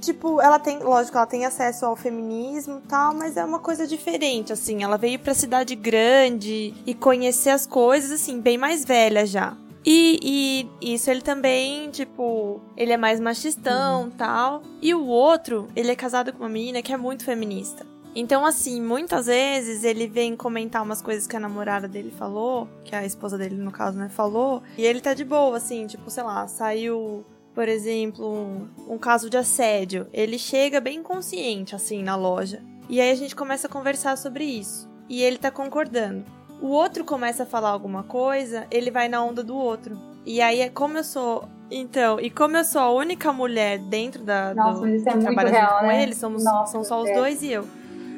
[0.00, 3.86] tipo, ela tem, lógico, ela tem acesso ao feminismo e tal, mas é uma coisa
[3.86, 4.82] diferente, assim.
[4.82, 9.56] Ela veio pra cidade grande e conhecer as coisas, assim, bem mais velha já.
[9.84, 14.10] E, e, isso ele também, tipo, ele é mais machistão uhum.
[14.10, 14.62] tal.
[14.82, 17.86] E o outro, ele é casado com uma menina que é muito feminista.
[18.14, 22.94] Então, assim, muitas vezes ele vem comentar umas coisas que a namorada dele falou, que
[22.94, 26.24] a esposa dele, no caso, né, falou, e ele tá de boa, assim, tipo, sei
[26.24, 32.16] lá, saiu por exemplo, um, um caso de assédio, ele chega bem consciente assim na
[32.16, 32.62] loja.
[32.88, 34.88] E aí a gente começa a conversar sobre isso.
[35.08, 36.24] E ele tá concordando.
[36.60, 39.98] O outro começa a falar alguma coisa, ele vai na onda do outro.
[40.24, 41.48] E aí, é como eu sou.
[41.70, 44.54] Então, e como eu sou a única mulher dentro da.
[44.54, 46.02] Nossa, do, isso é muito real, com né?
[46.02, 47.14] ele, somos, Nossa, são só os é.
[47.14, 47.66] dois e eu.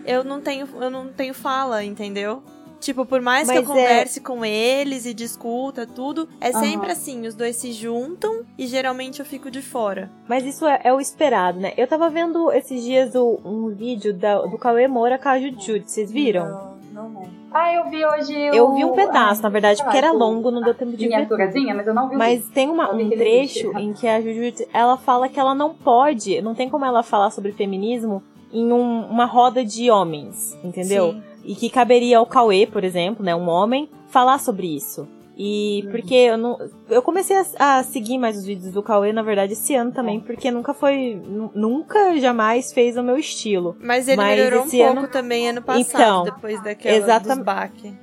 [0.04, 2.42] Eu não tenho, eu não tenho fala, entendeu?
[2.82, 4.22] Tipo, por mais Mas que eu é converse é...
[4.22, 6.60] com eles e discuta tudo, é uhum.
[6.60, 10.10] sempre assim, os dois se juntam e geralmente eu fico de fora.
[10.26, 11.72] Mas isso é, é o esperado, né?
[11.76, 15.80] Eu tava vendo esses dias o, um vídeo da, do Cauê Moura com a Jujutsu,
[15.86, 16.44] vocês viram?
[16.44, 17.42] Não, não, não.
[17.52, 18.54] Ah, eu vi hoje o...
[18.54, 21.28] Eu vi um pedaço, na verdade, porque era longo, não deu tempo de ver.
[21.74, 25.28] mas eu não vi Mas tem uma, um trecho em que a Jujutsu, ela fala
[25.28, 29.64] que ela não pode, não tem como ela falar sobre feminismo em um, uma roda
[29.64, 31.12] de homens, entendeu?
[31.12, 31.22] Sim.
[31.44, 35.08] E que caberia ao Cauê, por exemplo, né, um homem, falar sobre isso.
[35.36, 35.90] E uhum.
[35.90, 36.58] porque eu não.
[36.90, 40.18] Eu comecei a, a, seguir mais os vídeos do Cauê, na verdade, esse ano também,
[40.18, 40.20] é.
[40.20, 41.20] porque nunca foi.
[41.54, 43.74] Nunca jamais fez o meu estilo.
[43.80, 44.94] Mas ele Mas melhorou um ano...
[44.94, 47.34] pouco também ano passado, então, depois daquela exata...
[47.34, 47.94] dos baque.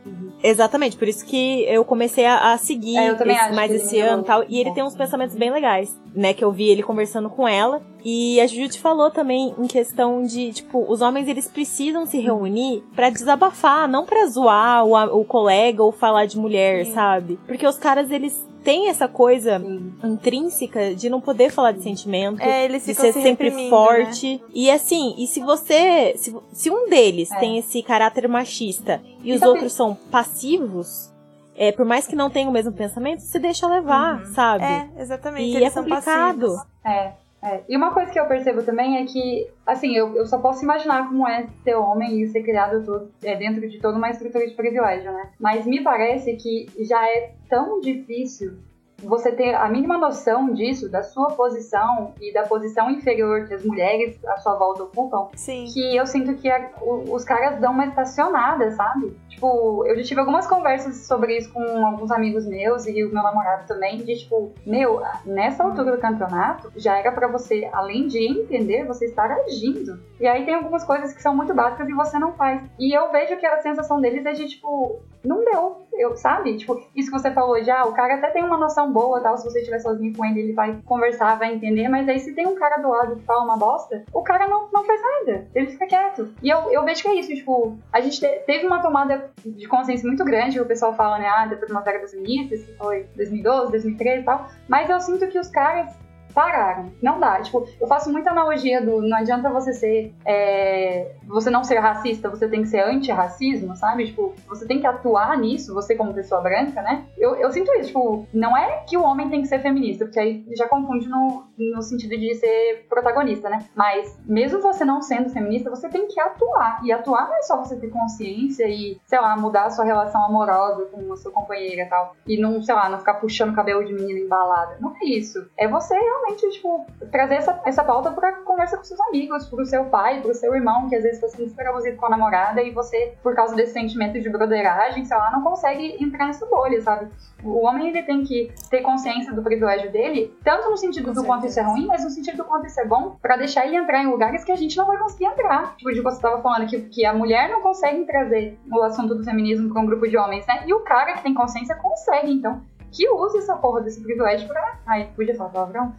[0.41, 4.25] Exatamente, por isso que eu comecei a, a seguir é, esse, mais esse ano e
[4.25, 4.45] tal.
[4.47, 6.34] E ele tem uns pensamentos bem legais, né?
[6.34, 7.82] Que eu vi ele conversando com ela.
[8.04, 12.84] E a Jujutsu falou também em questão de, tipo, os homens eles precisam se reunir
[12.95, 16.93] para desabafar, não para zoar o, o colega ou falar de mulher, Sim.
[16.93, 17.39] sabe?
[17.45, 19.93] Porque os caras eles tem essa coisa Sim.
[20.04, 23.69] intrínseca de não poder falar de sentimento, é, de ser se sempre né?
[23.69, 24.34] forte.
[24.34, 24.39] Né?
[24.54, 26.13] E assim, e se você.
[26.15, 27.39] Se, se um deles é.
[27.39, 31.12] tem esse caráter machista e, e os outros são passivos,
[31.60, 34.26] é, por mais que não tenham o mesmo pensamento, se deixa levar, uhum.
[34.28, 34.63] sabe?
[34.63, 35.52] É, exatamente.
[35.52, 36.56] E Eles é complicado.
[36.86, 37.12] É.
[37.41, 37.62] É.
[37.69, 41.08] E uma coisa que eu percebo também é que, assim, eu, eu só posso imaginar
[41.08, 44.54] como é ser homem e ser criado todo, é, dentro de toda uma estrutura de
[44.54, 45.30] privilégio, né?
[45.39, 48.58] Mas me parece que já é tão difícil
[49.03, 53.63] você ter a mínima noção disso, da sua posição e da posição inferior que as
[53.63, 55.65] mulheres à sua volta ocupam, Sim.
[55.73, 59.15] que eu sinto que a, o, os caras dão uma estacionada, sabe?
[59.29, 63.23] Tipo, eu já tive algumas conversas sobre isso com alguns amigos meus e o meu
[63.23, 68.19] namorado também, de tipo, meu, nessa altura do campeonato, já era para você, além de
[68.27, 69.99] entender, você estar agindo.
[70.19, 72.62] E aí tem algumas coisas que são muito básicas e você não faz.
[72.77, 76.57] E eu vejo que a sensação deles é de, tipo, não deu, eu, sabe?
[76.57, 79.43] Tipo, isso que você falou já, o cara até tem uma noção boa, tal, se
[79.43, 82.56] você estiver sozinho com ele, ele vai conversar, vai entender, mas aí se tem um
[82.56, 85.88] cara do lado que fala uma bosta, o cara não, não faz nada, ele fica
[85.88, 86.30] quieto.
[86.41, 89.67] E eu, eu vejo que é isso, tipo, a gente te, teve uma tomada de
[89.67, 93.08] consciência muito grande, o pessoal fala, né, ah, depois da Primavera das Feministas, que foi
[93.15, 95.95] 2012, 2013 e tal, mas eu sinto que os caras
[96.33, 96.91] pararam.
[97.01, 97.41] Não dá.
[97.41, 100.13] Tipo, eu faço muita analogia do não adianta você ser.
[100.25, 104.07] É, você não ser racista, você tem que ser anti-racismo, sabe?
[104.07, 107.05] Tipo, você tem que atuar nisso, você como pessoa branca, né?
[107.17, 110.19] Eu, eu sinto isso, tipo, não é que o homem tem que ser feminista, porque
[110.19, 113.65] aí já confunde no, no sentido de ser protagonista, né?
[113.75, 116.81] Mas mesmo você não sendo feminista, você tem que atuar.
[116.83, 120.23] E atuar não é só você ter consciência e, sei lá, mudar a sua relação
[120.25, 122.15] amorosa com a sua companheira e tal.
[122.25, 124.77] E não, sei lá, não ficar puxando cabelo de menina embalada.
[124.79, 125.47] Não é isso.
[125.57, 129.86] É você realmente, tipo, trazer essa, essa pauta pra conversa com seus amigos, pro seu
[129.86, 132.71] pai, pro seu irmão, que às vezes tá sendo super abusivo com a namorada e
[132.71, 137.10] você, por causa desse sentimento de broderagem, sei lá, não consegue entrar nessa bolha, sabe?
[137.43, 141.21] O homem ele tem que ter consciência do privilégio dele, tanto no sentido com do
[141.21, 141.27] certeza.
[141.27, 143.77] quanto isso é ruim, mas no sentido do quanto isso é bom, para deixar ele
[143.77, 145.75] entrar em lugares que a gente não vai conseguir entrar.
[145.77, 149.23] Tipo, de você tava falando que, que a mulher não consegue trazer o assunto do
[149.23, 150.63] feminismo para um grupo de homens, né?
[150.65, 152.32] E o cara que tem consciência consegue.
[152.32, 154.78] Então, que use essa porra desse privilégio pra.
[154.86, 155.93] Ai, podia falar palavrão?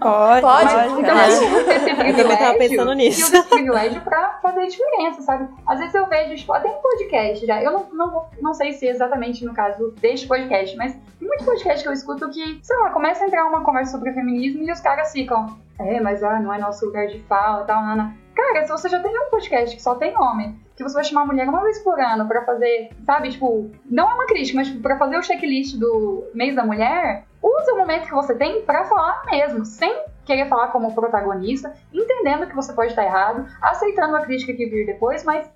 [0.00, 1.00] Pode, pode.
[1.00, 1.32] Então, pode.
[1.32, 2.32] use esse privilégio.
[2.32, 3.22] Eu tava pensando nisso.
[3.24, 5.48] use esse privilégio pra fazer diferença, sabe?
[5.66, 7.62] Às vezes eu vejo, tipo, até em podcast já.
[7.62, 11.82] Eu não, não, não sei se exatamente no caso deste podcast, mas tem muito podcast
[11.82, 14.80] que eu escuto que, sei lá, começa a entrar uma conversa sobre feminismo e os
[14.80, 15.58] caras ficam.
[15.78, 18.14] É, mas ah, não é nosso lugar de fala e tal, Ana.
[18.40, 21.22] Cara, se você já tem um podcast que só tem homem, que você vai chamar
[21.22, 24.68] a mulher uma vez por ano pra fazer, sabe, tipo, não é uma crítica, mas
[24.68, 28.62] tipo, pra fazer o checklist do mês da mulher, usa o momento que você tem
[28.62, 34.16] para falar mesmo, sem querer falar como protagonista, entendendo que você pode estar errado, aceitando
[34.16, 35.46] a crítica que vir depois, mas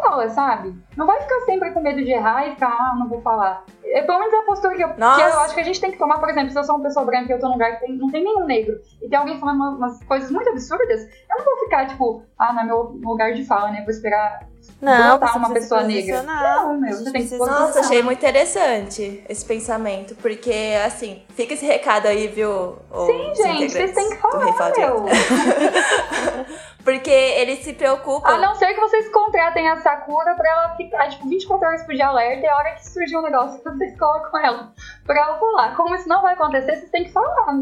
[0.00, 0.74] fala, sabe?
[0.96, 3.64] Não vai ficar sempre com medo de errar e ficar, ah, não vou falar.
[3.84, 5.98] É pelo menos a postura que eu, que eu acho que a gente tem que
[5.98, 7.86] tomar, por exemplo, se eu sou uma pessoa branca e eu tô num lugar que
[7.86, 11.38] tem, não tem nenhum negro e tem alguém falando umas, umas coisas muito absurdas, eu
[11.38, 13.80] não vou ficar, tipo, ah, não é meu lugar de fala, né?
[13.80, 14.46] Vou esperar
[14.80, 16.22] não, botar uma pessoa negra.
[16.22, 20.54] Não, meu, você tem que Nossa, achei muito interessante esse pensamento, porque,
[20.86, 22.78] assim, fica esse recado aí, viu?
[23.06, 25.06] Sim, gente, vocês têm que falar, meu.
[26.88, 28.30] Porque eles se preocupam.
[28.30, 31.94] A não ser que vocês contratem a Sakura pra ela ficar, tipo, 24 horas por
[31.94, 34.72] dia alerta e a hora que surgir um negócio, vocês colocam ela
[35.04, 35.76] pra ela falar.
[35.76, 37.52] Como isso não vai acontecer, vocês têm que falar.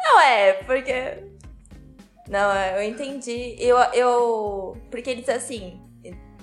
[0.00, 1.22] não, é, porque.
[2.28, 3.56] Não, eu entendi.
[3.58, 3.76] Eu.
[3.92, 4.76] eu...
[4.90, 5.80] Porque eles, assim,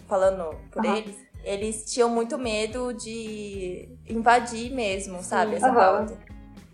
[0.07, 0.95] falando por uhum.
[0.95, 5.55] eles, eles tinham muito medo de invadir mesmo, sabe?
[5.55, 5.75] Essa uhum.
[5.75, 6.17] pauta.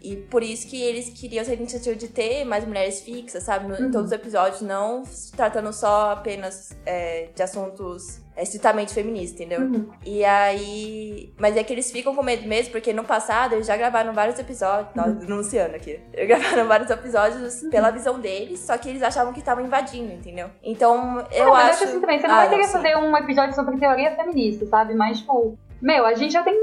[0.01, 3.65] E por isso que eles queriam essa iniciativa de ter mais mulheres fixas, sabe?
[3.65, 3.87] Uhum.
[3.87, 5.03] Em todos os episódios, não
[5.35, 9.61] tratando só apenas é, de assuntos é, estritamente feministas, entendeu?
[9.61, 9.89] Uhum.
[10.05, 11.33] E aí.
[11.37, 14.37] Mas é que eles ficam com medo mesmo, porque no passado eles já gravaram vários
[14.39, 14.89] episódios.
[14.95, 15.15] Uhum.
[15.15, 15.99] denunciando aqui.
[16.13, 17.69] Eles gravaram vários episódios uhum.
[17.69, 20.49] pela visão deles, só que eles achavam que estavam invadindo, entendeu?
[20.63, 21.81] Então, eu ah, acho.
[21.81, 24.95] Mas assim também, você não ah, vai querer fazer um episódio sobre teoria feminista, sabe?
[24.95, 26.55] Mas, tipo, meu, a gente já tem,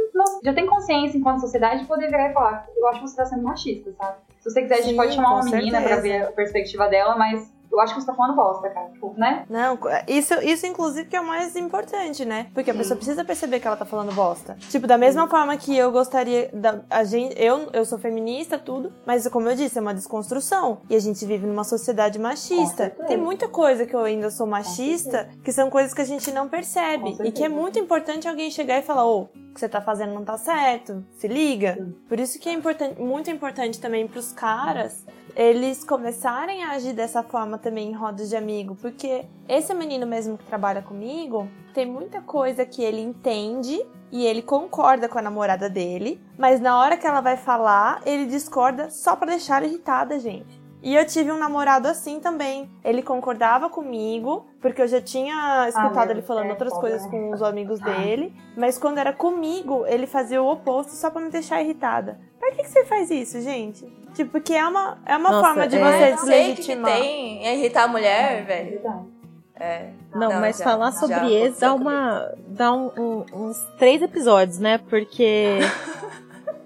[0.44, 3.24] já tem consciência enquanto sociedade de poder virar e falar, eu acho que você tá
[3.24, 4.16] sendo machista, sabe?
[4.40, 5.88] Se você quiser, a gente Sim, pode chamar uma menina certeza.
[5.88, 8.88] pra ver a perspectiva dela, mas eu acho que você tá falando bosta, cara.
[8.90, 9.44] Tipo, né?
[9.48, 12.48] Não, isso, isso inclusive que é o mais importante, né?
[12.55, 12.76] Porque Sim.
[12.76, 14.57] a pessoa precisa perceber que ela tá falando bosta.
[14.70, 15.29] Tipo, da mesma Sim.
[15.29, 16.50] forma que eu gostaria.
[16.52, 20.79] Da, a gente, eu, eu sou feminista, tudo, mas como eu disse, é uma desconstrução.
[20.88, 22.90] E a gente vive numa sociedade machista.
[23.07, 26.48] Tem muita coisa que eu ainda sou machista, que são coisas que a gente não
[26.48, 27.16] percebe.
[27.24, 29.81] E que é muito importante alguém chegar e falar, ô, oh, o que você tá
[29.81, 31.05] fazendo não tá certo.
[31.18, 31.79] Se liga.
[32.09, 35.05] Por isso que é importante, muito importante também pros caras
[35.37, 40.38] eles começarem a agir dessa forma também em rodas de amigo, porque esse menino mesmo
[40.38, 45.68] que trabalha comigo tem muita coisa que ele entende e ele concorda com a namorada
[45.68, 50.64] dele, mas na hora que ela vai falar, ele discorda só para deixar irritada, gente.
[50.81, 52.70] E eu tive um namorado assim também.
[52.85, 57.11] Ele concordava comigo, porque eu já tinha escutado ah, ele falando é, outras coisas né?
[57.11, 58.33] com os amigos dele.
[58.57, 62.20] Mas quando era comigo, ele fazia o oposto só pra me deixar irritada.
[62.46, 63.85] Por que, que você faz isso, gente?
[64.14, 66.92] Tipo, porque é uma, é uma Nossa, forma de é, você deslegitimar.
[66.92, 68.80] Que tem é irritar a mulher, é, velho.
[69.56, 69.90] É.
[70.14, 72.32] Não, não, mas já, falar sobre esse dá uma.
[72.46, 74.78] dá um, um, uns três episódios, né?
[74.78, 75.59] Porque.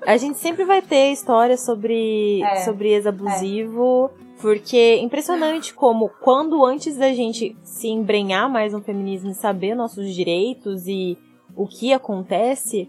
[0.06, 4.10] A gente sempre vai ter história sobre, é, sobre ex-abusivo.
[4.26, 4.40] É.
[4.40, 9.74] Porque é impressionante como, quando antes da gente se embrenhar mais no feminismo e saber
[9.74, 11.18] nossos direitos e
[11.54, 12.88] o que acontece,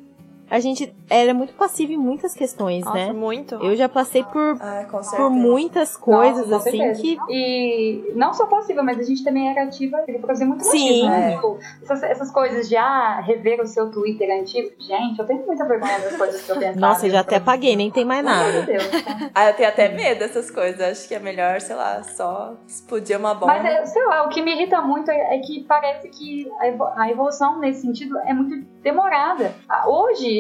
[0.51, 3.13] a gente era muito passivo em muitas questões, Nossa, né?
[3.13, 3.55] muito.
[3.55, 4.85] Eu já passei por, ah,
[5.15, 7.01] por muitas coisas, Nossa, assim, certeza.
[7.01, 7.17] que...
[7.29, 11.07] E não só passiva, mas a gente também era ativa, ele produzia muito Sim.
[11.07, 11.35] Né?
[11.35, 14.71] Tipo, essas, essas, coisas de, ah, rever o seu Twitter antigo.
[14.77, 16.79] Gente, eu tenho muita vergonha das coisas que eu pensava.
[16.81, 18.51] Nossa, eu já até apaguei, nem tem mais nada.
[18.51, 18.89] Meu Deus.
[19.33, 20.81] ah, eu tenho até medo dessas coisas.
[20.81, 23.53] Acho que é melhor, sei lá, só explodir uma bomba.
[23.53, 26.51] Mas, é, sei lá, o que me irrita muito é, é que parece que
[26.97, 29.55] a evolução nesse sentido é muito demorada.
[29.69, 29.87] Ah,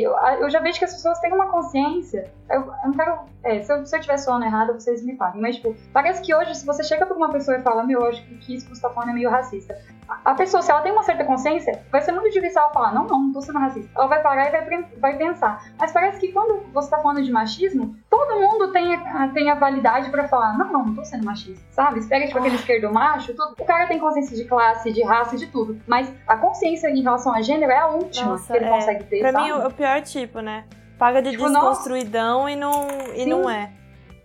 [0.07, 2.31] hoje, Eu, eu já vejo que as pessoas têm uma consciência.
[2.49, 3.19] Eu, eu não quero.
[3.43, 5.41] É, se, eu, se eu tiver falando errado, vocês me falem.
[5.41, 8.07] Mas, tipo, parece que hoje, se você chega pra uma pessoa e fala, meu, eu
[8.07, 9.77] acho que isso que você tá falando é meio racista.
[10.25, 13.05] A pessoa, se ela tem uma certa consciência, vai ser muito difícil ela falar, não,
[13.05, 13.89] não, não tô sendo racista.
[13.95, 15.63] Ela vai parar e vai, vai pensar.
[15.77, 19.55] Mas parece que quando você tá falando de machismo, todo mundo tem a, tem a
[19.55, 21.99] validade pra falar, não, não, não tô sendo machista, sabe?
[21.99, 23.55] Espera, tipo, aquele esquerdo macho, tudo.
[23.59, 25.79] O cara tem consciência de classe, de raça, de tudo.
[25.87, 28.69] Mas a consciência em relação a gênero é a última Nossa, que ele é.
[28.69, 29.45] consegue ter, Pra sabe?
[29.45, 30.65] mim, o pior tipo, né?
[30.97, 33.71] Paga de tipo, desconstruidão e não, e não é.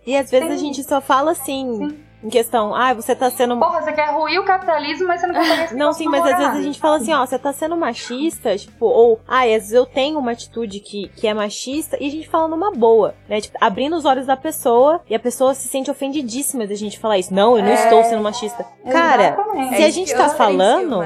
[0.05, 0.53] E às vezes Sim.
[0.53, 1.89] a gente só fala assim...
[1.89, 3.57] Sim em questão, ah, você tá sendo.
[3.57, 6.55] Porra, você quer ruir o capitalismo, mas você não consegue Não, sim, mas às vezes
[6.55, 9.85] a gente fala assim, ó, você tá sendo machista, tipo, ou, ah, às vezes eu
[9.85, 13.39] tenho uma atitude que, que é machista, e a gente fala numa boa, né?
[13.39, 17.17] Tipo, abrindo os olhos da pessoa, e a pessoa se sente ofendidíssima da gente falar
[17.17, 17.33] isso.
[17.33, 17.75] Não, eu não é...
[17.75, 18.65] estou sendo machista.
[18.91, 19.77] Cara, Exatamente.
[19.77, 21.05] se a gente tá falando,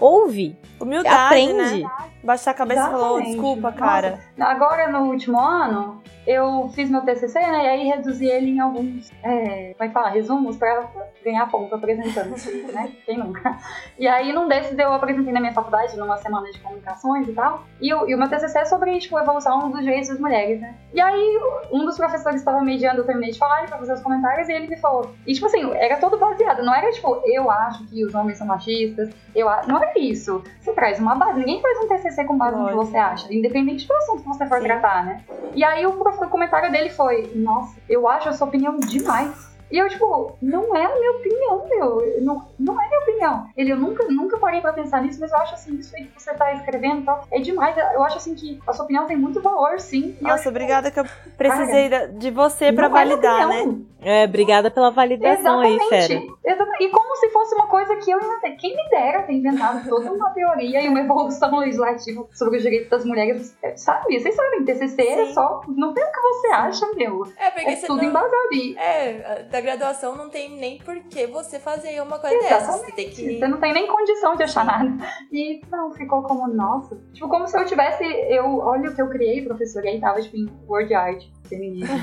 [0.00, 0.58] ouve.
[0.80, 1.26] Humildade, né?
[1.26, 1.84] aprende.
[1.84, 1.90] Né?
[2.26, 3.00] Baixar a cabeça Exatamente.
[3.00, 4.18] e falou, desculpa, cara.
[4.36, 8.58] Nossa, agora, no último ano, eu fiz meu TCC, né, e aí reduzi ele em
[8.58, 10.88] alguns, é, como é que fala, resumos para
[11.24, 12.34] ganhar ponto apresentando,
[12.74, 13.56] né, quem nunca.
[13.96, 17.62] E aí, num desses, eu apresentei na minha faculdade, numa semana de comunicações e tal,
[17.80, 20.60] e o, e o meu TCC é sobre, tipo, a evolução dos direitos das mulheres,
[20.60, 20.74] né.
[20.92, 21.38] E aí,
[21.70, 24.66] um dos professores estava mediando, eu terminei de falar, ele fazer os comentários, e ele
[24.66, 28.12] me falou, e tipo assim, era todo baseado, não era tipo, eu acho que os
[28.12, 30.42] homens são machistas, eu acho, não era isso.
[30.60, 33.86] Você traz uma base, ninguém faz um TCC com base no que você acha, independente
[33.86, 34.64] do assunto que você for Sim.
[34.64, 35.22] tratar, né.
[35.54, 39.56] E aí, o o comentário dele foi: Nossa, eu acho a sua opinião demais.
[39.70, 42.22] E eu, tipo, não é a minha opinião, meu.
[42.22, 43.46] Não, não é a minha opinião.
[43.56, 46.22] Ele, eu nunca, nunca parei pra pensar nisso, mas eu acho assim, isso aí que
[46.22, 47.76] você tá escrevendo e tal, é demais.
[47.76, 50.16] Eu acho assim que a sua opinião tem muito valor, sim.
[50.20, 51.04] Nossa, eu, obrigada que eu
[51.36, 53.76] precisei cara, de você pra validar, é né?
[54.06, 55.94] É, obrigada pela validação Exatamente.
[55.94, 56.22] aí, Fera.
[56.44, 56.84] Exatamente.
[56.84, 58.52] E como se fosse uma coisa que eu inventei.
[58.52, 62.88] Quem me dera ter inventado toda uma teoria e uma evolução legislativa sobre os direitos
[62.88, 63.58] das mulheres.
[63.74, 64.16] Sabe?
[64.16, 65.20] Vocês sabem, TCC é Sim.
[65.22, 65.60] é só.
[65.66, 67.24] Não tem o que você acha, meu.
[67.36, 68.10] É, porque é tudo não...
[68.10, 68.52] embasado.
[68.52, 68.76] E...
[68.78, 72.66] É, da graduação não tem nem por que você fazer uma coisa Exatamente.
[72.66, 72.78] dessa.
[72.78, 73.38] Você, tem que...
[73.40, 74.86] você não tem nem condição de achar nada.
[75.32, 76.96] E não, ficou como, nossa.
[77.12, 78.04] Tipo, como se eu tivesse.
[78.04, 81.98] Eu, olha o que eu criei, professor, e aí tava, tipo, em word art feminismo.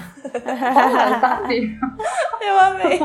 [1.19, 1.79] sabe?
[2.41, 2.99] Eu amei.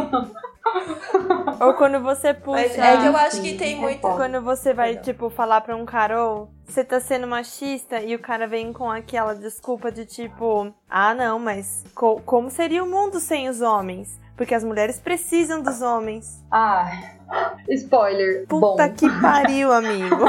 [1.61, 2.61] Ou quando você puxa.
[2.61, 4.01] Mas é que eu acho que tem é muito.
[4.01, 8.19] Quando você vai, tipo, falar pra um cara, ou você tá sendo machista e o
[8.19, 13.19] cara vem com aquela desculpa de tipo, ah, não, mas co como seria o mundo
[13.19, 14.21] sem os homens?
[14.37, 16.45] Porque as mulheres precisam dos homens.
[16.51, 16.89] Ah,
[17.69, 18.47] spoiler.
[18.47, 18.95] Puta bom.
[18.95, 20.25] que pariu, amigo.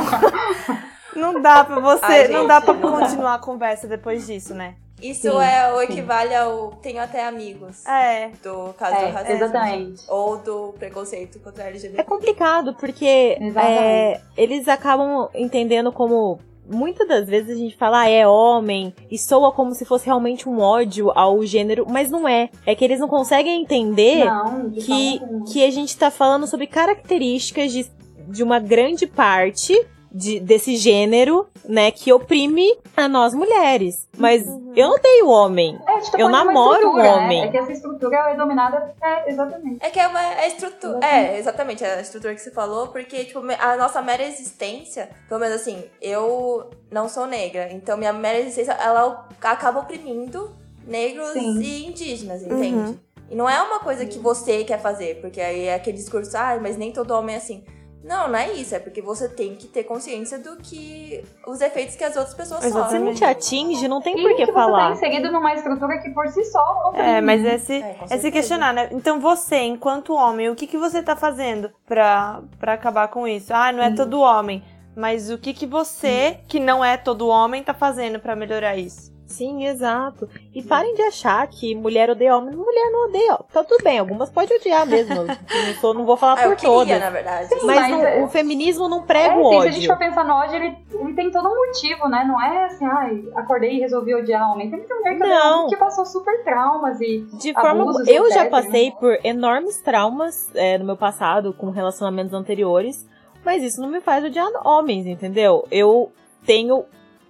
[1.16, 2.06] não dá pra você.
[2.06, 3.36] Ai, gente, não dá pra não continuar dá.
[3.36, 4.76] a conversa depois disso, né?
[5.02, 6.36] Isso sim, é o equivale sim.
[6.36, 7.86] ao tenho até amigos.
[7.86, 8.30] É.
[8.44, 9.44] Do caso é, do racismo.
[9.46, 10.04] Exatamente.
[10.08, 12.02] Ou do preconceito contra a LGBT.
[12.02, 16.40] É complicado, porque é, eles acabam entendendo como.
[16.72, 20.48] Muitas das vezes a gente fala, ah, é homem, e soa como se fosse realmente
[20.48, 22.52] um ódio ao gênero, mas não é.
[22.64, 25.20] É que eles não conseguem entender não, que,
[25.52, 27.90] que a gente tá falando sobre características de,
[28.28, 29.74] de uma grande parte
[30.12, 34.08] de, desse gênero, né, que oprime a nós mulheres.
[34.18, 34.74] Mas uhum.
[34.76, 35.80] eu não tenho homem.
[35.88, 37.42] É, tá eu namoro um homem.
[37.42, 37.48] Né?
[37.48, 38.94] É que essa estrutura é dominada.
[39.02, 39.78] É, exatamente.
[39.86, 40.98] É que é uma é estrutura.
[40.98, 41.34] Exatamente.
[41.34, 45.40] É, exatamente, é a estrutura que você falou, porque, tipo, a nossa mera existência, pelo
[45.40, 50.52] menos assim, eu não sou negra, então minha mera existência, ela acaba oprimindo
[50.86, 51.60] negros Sim.
[51.60, 52.90] e indígenas, entende?
[52.90, 52.98] Uhum.
[53.30, 56.58] E não é uma coisa que você quer fazer, porque aí é aquele discurso, ah,
[56.60, 57.64] mas nem todo homem é assim.
[58.04, 58.74] Não, não é isso.
[58.76, 61.24] É porque você tem que ter consciência do que.
[61.46, 62.84] os efeitos que as outras pessoas sofrem.
[62.84, 64.96] Você não te atinge, não tem por que, que falar.
[64.96, 66.92] Você tá inserido numa estrutura que por si só.
[66.96, 68.90] É, mas é se, é, é se questionar, né?
[68.92, 73.54] Então você, enquanto homem, o que, que você tá fazendo pra, pra acabar com isso?
[73.54, 73.96] Ah, não é hum.
[73.96, 74.64] todo homem.
[74.96, 79.19] Mas o que, que você, que não é todo homem, tá fazendo para melhorar isso?
[79.30, 80.28] Sim, exato.
[80.54, 82.56] E parem de achar que mulher odeia homem.
[82.56, 83.38] Mulher não odeia.
[83.54, 85.16] Tá tudo bem, algumas podem odiar mesmo.
[85.16, 87.00] não, sou, não vou falar ah, por queria, todas.
[87.00, 87.48] na verdade.
[87.48, 88.24] Sim, mas, mas é...
[88.24, 89.62] o feminismo não prega é, o ódio.
[89.62, 92.26] Se a gente for pensar no ódio, ele, ele tem todo um motivo, né?
[92.28, 94.68] Não é assim, ai, acordei e resolvi odiar homem.
[94.68, 95.68] Tem muita mulher que, não.
[95.68, 97.20] que passou super traumas e.
[97.40, 97.86] De forma.
[98.08, 98.96] Eu etc, já passei né?
[99.00, 103.08] por enormes traumas é, no meu passado com relacionamentos anteriores.
[103.46, 105.66] Mas isso não me faz odiar homens, entendeu?
[105.72, 106.12] Eu
[106.46, 106.84] tenho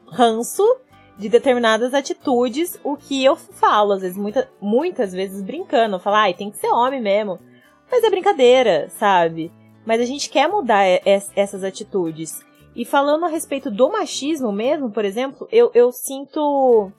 [0.08, 0.64] ranço
[1.20, 6.34] de determinadas atitudes, o que eu falo, às vezes, muita, muitas vezes brincando, falo, ai,
[6.34, 7.38] tem que ser homem mesmo.
[7.92, 9.52] Mas é brincadeira, sabe?
[9.86, 10.86] Mas a gente quer mudar
[11.36, 12.40] essas atitudes.
[12.74, 16.90] E falando a respeito do machismo mesmo, por exemplo, eu, eu sinto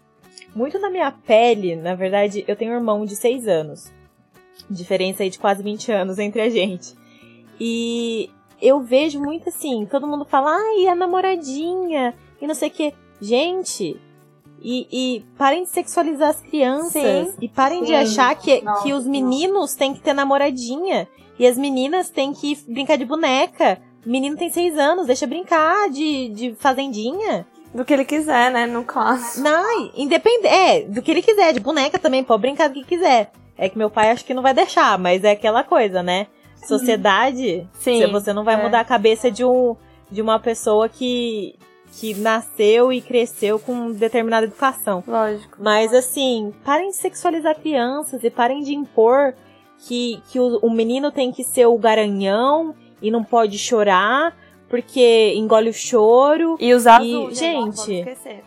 [0.55, 3.91] muito na minha pele, na verdade, eu tenho um irmão de 6 anos.
[4.69, 6.95] Diferença aí de quase 20 anos entre a gente.
[7.59, 8.29] E
[8.61, 12.93] eu vejo muito assim, todo mundo fala, ai, a namoradinha, e não sei o que.
[13.19, 13.99] Gente,
[14.63, 16.93] E, e parem de sexualizar as crianças.
[16.93, 17.87] Sim, e parem sim.
[17.87, 21.09] de achar que, Nossa, que os meninos têm que ter namoradinha.
[21.39, 23.81] E as meninas têm que brincar de boneca.
[24.05, 27.47] O menino tem seis anos, deixa brincar de, de fazendinha.
[27.75, 28.67] Do que ele quiser, né?
[28.67, 29.43] No caso.
[29.43, 30.49] Não, independente.
[30.49, 33.31] É, do que ele quiser, de boneca também, pode brincar do que quiser.
[33.57, 36.27] É que meu pai acho que não vai deixar, mas é aquela coisa, né?
[36.67, 38.11] Sociedade, Sim.
[38.11, 38.63] você não vai é.
[38.63, 39.77] mudar a cabeça de, um,
[40.11, 41.55] de uma pessoa que,
[41.93, 45.03] que nasceu e cresceu com determinada educação.
[45.07, 45.57] Lógico.
[45.61, 49.35] Mas assim, parem de sexualizar crianças e parem de impor
[49.79, 54.37] que, que o, o menino tem que ser o garanhão e não pode chorar
[54.69, 56.57] porque engole o choro.
[56.61, 57.35] E usar E, azul, né?
[57.35, 58.45] gente- Não pode esquecer.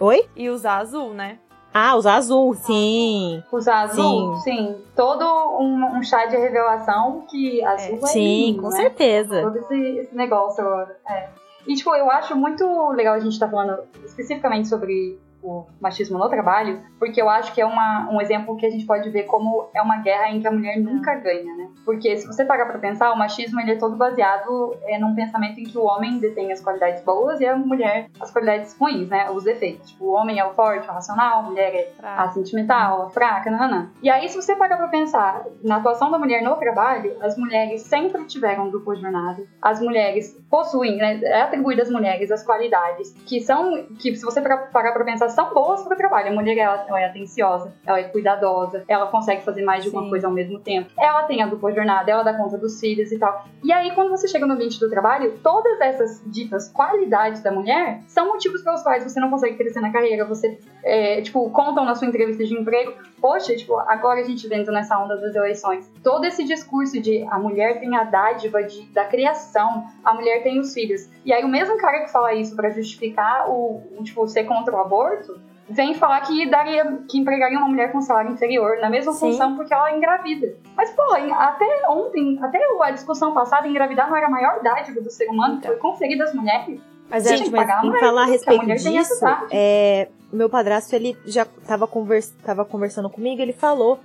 [0.00, 0.24] Oi?
[0.34, 1.38] E usar azul, né?
[1.72, 3.40] Ah, usar azul, sim.
[3.52, 4.74] Usar azul, sim.
[4.96, 5.24] Todo
[5.60, 8.76] um, um chá de revelação que azul é, sim, lindo, com né?
[8.76, 9.42] certeza.
[9.42, 10.64] Todo esse, esse negócio.
[11.08, 11.28] É.
[11.66, 16.28] E, tipo, eu acho muito legal a gente estar falando especificamente sobre o machismo no
[16.28, 19.68] trabalho, porque eu acho que é uma, um exemplo que a gente pode ver como
[19.74, 21.68] é uma guerra em que a mulher nunca ganha, né?
[21.84, 25.58] Porque se você parar pra pensar, o machismo ele é todo baseado é, num pensamento
[25.58, 29.30] em que o homem detém as qualidades boas e a mulher as qualidades ruins, né?
[29.30, 29.90] Os defeitos.
[29.90, 33.50] Tipo, o homem é o forte, o racional, a mulher é a sentimental, a fraca,
[33.50, 33.90] nananã.
[34.02, 37.82] E aí, se você parar pra pensar na atuação da mulher no trabalho, as mulheres
[37.82, 39.42] sempre tiveram dupla jornada.
[39.62, 44.40] As mulheres possuem, né, é atribuído às mulheres as qualidades que são, que se você
[44.40, 46.30] parar parar pra pensar, são boas pro trabalho.
[46.30, 50.02] A mulher, ela, ela é atenciosa, ela é cuidadosa, ela consegue fazer mais de uma
[50.02, 50.10] Sim.
[50.10, 50.90] coisa ao mesmo tempo.
[50.98, 53.44] Ela tem a dupla jornada, ela dá conta dos filhos e tal.
[53.62, 58.00] E aí, quando você chega no ambiente do trabalho, todas essas ditas qualidades da mulher
[58.06, 61.94] são motivos pelos quais você não consegue crescer na carreira, você é, tipo, contam na
[61.94, 62.94] sua entrevista de emprego.
[63.20, 67.38] Poxa, tipo, agora a gente vendo nessa onda das eleições, todo esse discurso de a
[67.38, 71.08] mulher tem a dádiva de, da criação, a mulher tem os filhos.
[71.24, 74.74] E aí o mesmo cara que fala isso pra justificar o, o, tipo, ser contra
[74.74, 75.19] o aborto,
[75.68, 79.20] vem falar que daria, que empregaria uma mulher com salário inferior na mesma Sim.
[79.20, 80.54] função porque ela é engravida.
[80.76, 85.10] Mas, pô, até ontem, até a discussão passada, engravidar não era a maior dádiva do
[85.10, 86.80] ser humano, que foi conferida às mulheres.
[87.08, 89.46] Mas Sim, é, Gente, pagar mas em falar a a respeito mulher tem essa disso,
[89.50, 93.98] é, meu padrasto, ele já tava, convers, tava conversando comigo, ele falou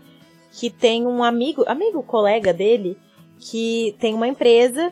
[0.52, 2.98] que tem um amigo, amigo, colega dele,
[3.38, 4.92] que tem uma empresa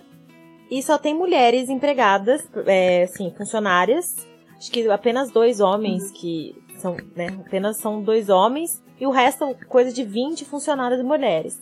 [0.70, 4.28] e só tem mulheres empregadas, é, assim, funcionárias.
[4.64, 9.40] Acho que apenas dois homens que são, né, apenas são dois homens e o resto
[9.40, 11.62] são coisa de 20 funcionárias mulheres.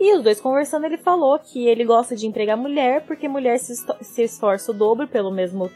[0.00, 3.74] E os dois conversando, ele falou que ele gosta de empregar mulher porque mulher se,
[4.00, 5.70] se esforça o dobro pelo mesmo,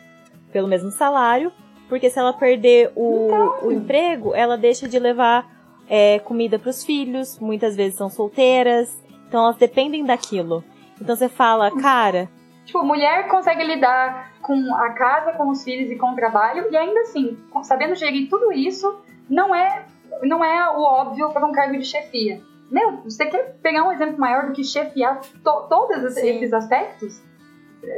[0.50, 1.52] pelo mesmo salário,
[1.90, 3.28] porque se ela perder o,
[3.64, 5.54] o emprego, ela deixa de levar
[5.86, 8.98] é, comida para os filhos, muitas vezes são solteiras,
[9.28, 10.64] então elas dependem daquilo.
[10.98, 12.30] Então você fala, cara,
[12.64, 16.76] Tipo, mulher consegue lidar com a casa, com os filhos e com o trabalho, e
[16.76, 19.84] ainda assim, sabendo gerir tudo isso, não é,
[20.22, 22.40] não é o óbvio para um cargo de chefia.
[22.70, 26.28] Meu, você quer pegar um exemplo maior do que chefiar to- todos Sim.
[26.36, 27.20] esses aspectos?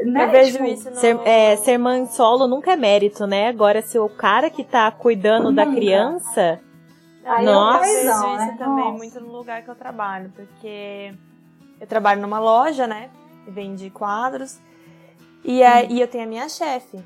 [0.07, 0.25] Né?
[0.25, 0.97] eu vejo Tipo, isso no...
[0.97, 3.49] ser, é, ser mãe solo nunca é mérito, né?
[3.49, 5.77] Agora, se o cara que tá cuidando da Nunca.
[5.77, 6.59] criança.
[7.25, 7.87] Aí Nossa.
[7.87, 8.57] Eu vejo isso né?
[8.59, 8.97] também Nossa.
[8.99, 11.12] muito no lugar que eu trabalho, porque
[11.79, 13.11] eu trabalho numa loja, né?
[13.47, 14.59] Vende quadros.
[15.45, 17.03] E, é, e eu tenho a minha chefe.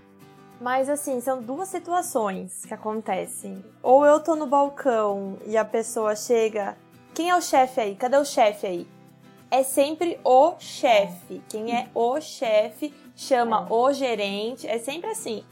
[0.61, 3.64] Mas assim, são duas situações que acontecem.
[3.82, 6.76] Ou eu tô no balcão e a pessoa chega.
[7.14, 7.95] Quem é o chefe aí?
[7.95, 8.86] Cadê o chefe aí?
[9.51, 11.43] É sempre o chefe.
[11.49, 14.66] Quem é o chefe chama o gerente.
[14.66, 15.45] É sempre assim.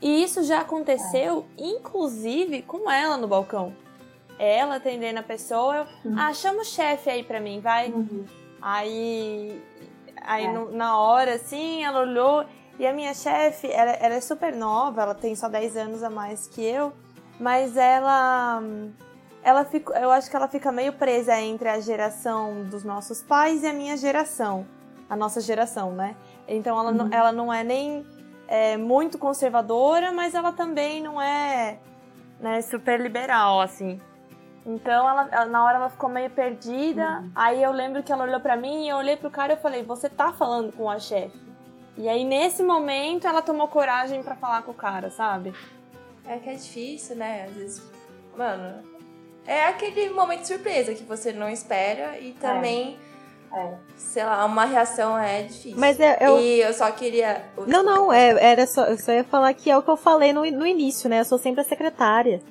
[0.00, 3.74] E isso já aconteceu, inclusive, com ela no balcão.
[4.38, 7.90] Ela atendendo a pessoa, eu, ah, chama o chefe aí pra mim, vai.
[7.90, 8.24] Uhum.
[8.62, 9.60] Aí,
[10.28, 10.52] aí É.
[10.52, 12.44] no- na hora, assim, ela olhou.
[12.78, 16.10] E a minha chefe, ela, ela é super nova, ela tem só 10 anos a
[16.10, 16.92] mais que eu.
[17.40, 18.62] Mas ela.
[19.42, 23.62] Ela fica, eu acho que ela fica meio presa entre a geração dos nossos pais
[23.62, 24.66] e a minha geração.
[25.08, 26.14] A nossa geração, né?
[26.46, 28.04] Então ela, não, ela não é nem
[28.46, 31.78] é, muito conservadora, mas ela também não é
[32.40, 34.00] né, super liberal, assim.
[34.68, 37.24] Então, ela, ela- na hora ela ficou meio perdida.
[37.34, 39.60] Aí eu lembro que ela olhou pra mim e eu olhei pro cara e eu
[39.60, 41.40] falei: Você tá falando com a chefe?
[41.96, 45.52] E aí, nesse momento, ela tomou coragem pra falar com o cara, sabe?
[46.26, 47.46] É que é difícil, né?
[47.48, 47.82] Às vezes.
[48.36, 48.82] Mano.
[49.46, 52.98] É aquele momento de surpresa que você não espera e também.
[53.50, 53.74] É.
[53.96, 55.78] Sei lá, uma reação é difícil.
[55.78, 56.38] Mas é, eu.
[56.38, 57.42] E eu só queria.
[57.66, 60.34] Não, não, é, era só, eu só ia falar que é o que eu falei
[60.34, 61.20] no, no início, né?
[61.20, 62.42] Eu sou sempre a secretária.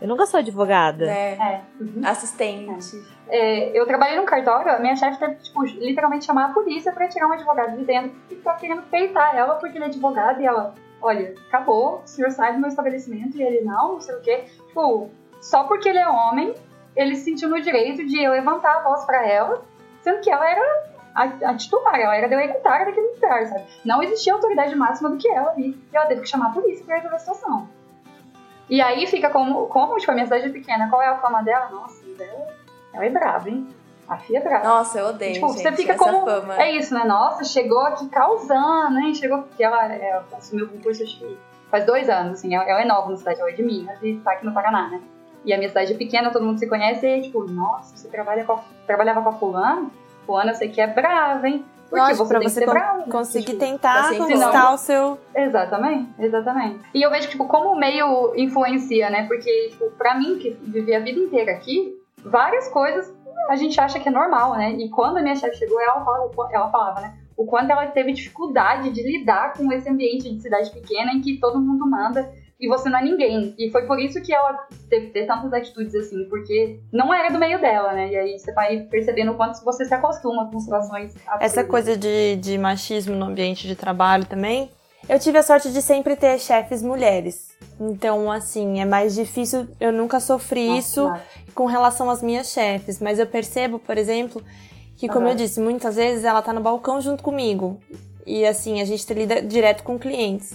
[0.00, 1.06] Eu nunca sou advogada.
[1.06, 1.34] Né?
[1.34, 1.60] É.
[1.80, 2.02] Uhum.
[2.04, 3.02] Assistente.
[3.28, 6.92] É, eu trabalhei num cartório, a minha chefe teve que, tipo, literalmente chamar a polícia
[6.92, 10.40] pra tirar um advogado de dentro que tá querendo peitar ela porque ele é advogado
[10.40, 14.14] e ela olha, acabou, o senhor sai do meu estabelecimento e ele não, não sei
[14.14, 14.44] o quê.
[14.68, 16.54] Tipo, só porque ele é homem,
[16.96, 19.62] ele se sentiu no direito de eu levantar a voz para ela,
[20.00, 20.84] sendo que ela era
[21.14, 23.64] a, a titular, ela era delegatária daquele lugar, sabe?
[23.84, 25.78] Não existia autoridade máxima do que ela ali.
[25.92, 27.68] E ela teve que chamar a polícia pra resolver a situação.
[28.68, 31.42] E aí fica como, como tipo, a minha cidade é pequena, qual é a fama
[31.42, 31.68] dela?
[31.70, 32.48] Nossa, ela,
[32.92, 33.68] ela é brava, hein?
[34.06, 34.64] A Fia é brava.
[34.64, 35.34] Nossa, eu odeio.
[35.34, 36.24] Tipo, gente, você fica como.
[36.24, 36.62] Fama.
[36.62, 37.04] É isso, né?
[37.04, 39.14] Nossa, chegou aqui causando, hein?
[39.14, 39.42] Chegou.
[39.42, 41.38] Porque ela, ela assumiu o concurso, acho que
[41.70, 42.54] faz dois anos, assim.
[42.54, 44.88] Ela, ela é nova na cidade, ela é de Minas e tá aqui no Paraná,
[44.88, 45.00] né?
[45.44, 48.44] E a minha cidade é pequena, todo mundo se conhece e, tipo, nossa, você trabalha
[48.44, 49.90] com trabalhava com a fulana?
[50.26, 51.64] Fulana, você que é brava, hein?
[51.88, 53.10] Porque Lógico, você tem você que ser bravo.
[53.10, 54.74] Conseguir tipo, tentar assim, conquistar senão...
[54.74, 55.18] o seu.
[55.34, 56.80] Exatamente, exatamente.
[56.94, 59.26] E eu vejo, tipo, como o meio influencia, né?
[59.26, 63.12] Porque, tipo, pra mim, que vivi a vida inteira aqui, várias coisas
[63.48, 64.72] a gente acha que é normal, né?
[64.72, 67.18] E quando a minha chefe chegou, ela falava, ela falava, né?
[67.36, 71.38] O quanto ela teve dificuldade de lidar com esse ambiente de cidade pequena em que
[71.38, 73.54] todo mundo manda e você não é ninguém.
[73.58, 77.30] E foi por isso que ela teve que ter tantas atitudes assim, porque não era
[77.30, 78.10] do meio dela, né?
[78.10, 81.14] E aí você vai percebendo o quanto você se acostuma com situações.
[81.26, 81.40] Absurdas.
[81.40, 84.70] Essa coisa de, de machismo no ambiente de trabalho também.
[85.08, 87.50] Eu tive a sorte de sempre ter chefes mulheres.
[87.78, 89.68] Então, assim, é mais difícil.
[89.78, 91.22] Eu nunca sofri Nossa, isso claro.
[91.54, 93.00] com relação às minhas chefes.
[93.00, 94.42] Mas eu percebo, por exemplo,
[94.96, 95.32] que, como uhum.
[95.32, 97.78] eu disse, muitas vezes ela tá no balcão junto comigo.
[98.26, 100.54] E, assim, a gente lida direto com clientes.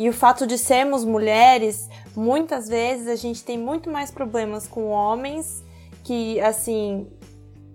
[0.00, 1.86] E o fato de sermos mulheres,
[2.16, 5.62] muitas vezes a gente tem muito mais problemas com homens
[6.02, 7.06] que, assim,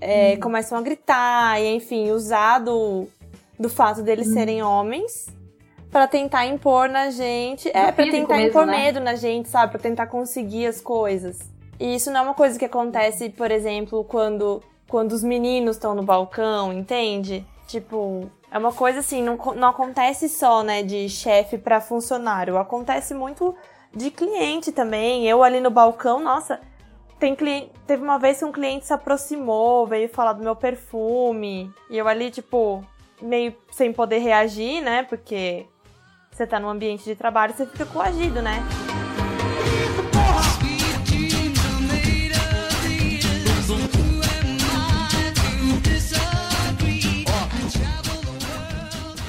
[0.01, 0.39] é, hum.
[0.39, 3.07] começam a gritar e, enfim, usar do,
[3.59, 4.33] do fato deles hum.
[4.33, 5.27] serem homens
[5.91, 7.69] para tentar impor na gente.
[7.69, 8.85] é, para tentar mesmo, impor né?
[8.85, 9.73] medo na gente, sabe?
[9.73, 11.37] Pra tentar conseguir as coisas.
[11.79, 15.93] E isso não é uma coisa que acontece, por exemplo, quando, quando os meninos estão
[15.93, 17.45] no balcão, entende?
[17.67, 22.57] Tipo, é uma coisa assim, não, não acontece só, né, de chefe para funcionário.
[22.57, 23.53] Acontece muito
[23.93, 25.27] de cliente também.
[25.27, 26.61] Eu ali no balcão, nossa,
[27.19, 31.69] tem cliente, teve uma vez que um cliente se aproximou, veio falar do meu perfume.
[31.89, 32.81] E eu ali, tipo,
[33.21, 35.03] meio sem poder reagir, né?
[35.03, 35.65] Porque
[36.31, 38.63] você tá num ambiente de trabalho, você fica coagido, né?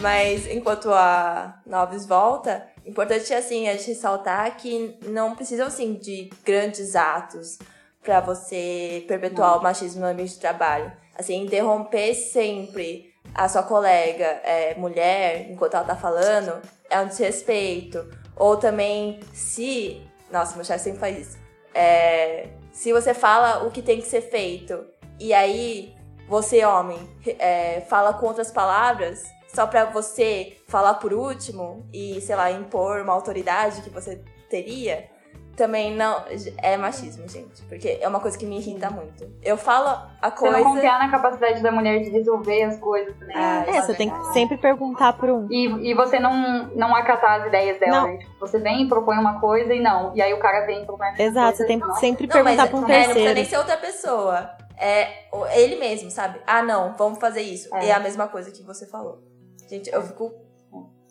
[0.07, 6.95] Mas enquanto a Noves volta, importante assim é ressaltar que não precisam assim de grandes
[6.95, 7.59] atos
[8.05, 10.93] para você perpetuar o machismo no ambiente de trabalho.
[11.19, 18.09] Assim, interromper sempre a sua colega é, mulher enquanto ela tá falando é um desrespeito.
[18.37, 20.01] Ou também, se.
[20.31, 21.39] Nossa, meu chefe sempre faz isso.
[21.75, 24.87] É, se você fala o que tem que ser feito
[25.19, 25.97] e aí
[26.29, 26.99] você, homem,
[27.41, 33.01] é, fala com outras palavras, só para você falar por último e, sei lá, impor
[33.01, 35.09] uma autoridade que você teria,
[35.57, 36.23] também não
[36.59, 37.63] é machismo, gente.
[37.63, 39.27] Porque é uma coisa que me irrita muito.
[39.43, 39.89] Eu falo
[40.21, 40.59] a coisa.
[40.59, 43.35] Você não confiar na capacidade da mulher de resolver as coisas também.
[43.35, 45.49] Ah, é, você tem que sempre perguntar por um.
[45.51, 48.19] E, e você não, não acatar as ideias dela, né?
[48.19, 50.15] Tipo, você vem e propõe uma coisa e não.
[50.15, 52.63] E aí o cara vem e propõe uma Exato, você tem que sempre não, perguntar
[52.63, 53.09] mas, pra um é, terceiro.
[53.09, 54.51] Não precisa nem ser outra pessoa.
[54.79, 56.39] É ele mesmo, sabe?
[56.47, 57.75] Ah, não, vamos fazer isso.
[57.75, 59.36] É, é a mesma coisa que você falou.
[59.69, 60.33] Gente, eu fico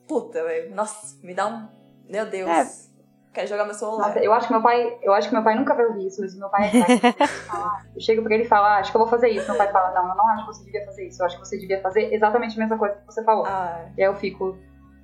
[0.08, 0.74] puta, velho.
[0.76, 1.68] Nossa, me dá um.
[2.08, 2.50] Meu Deus.
[2.50, 2.96] É.
[3.34, 4.08] Quero jogar meu celular.
[4.08, 6.22] Nossa, eu acho que meu pai, eu acho que meu pai nunca vai ouvir isso,
[6.22, 6.72] mas meu pai,
[7.94, 9.46] eu chego pra ele e falo, ah, acho que eu vou fazer isso.
[9.48, 11.22] Meu pai fala, não, eu não acho que você devia fazer isso.
[11.22, 13.46] Eu acho que você devia fazer exatamente a mesma coisa que você falou.
[13.46, 13.90] Ah.
[13.98, 14.58] E aí eu fico,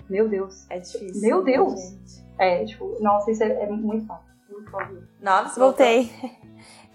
[0.09, 0.65] meu Deus.
[0.69, 1.21] É difícil.
[1.21, 1.73] Meu Deus.
[1.81, 2.25] Gente.
[2.39, 4.31] É, tipo, nossa, isso é, é muito fácil.
[4.49, 5.03] Muito fácil.
[5.19, 6.09] Nossa, voltei.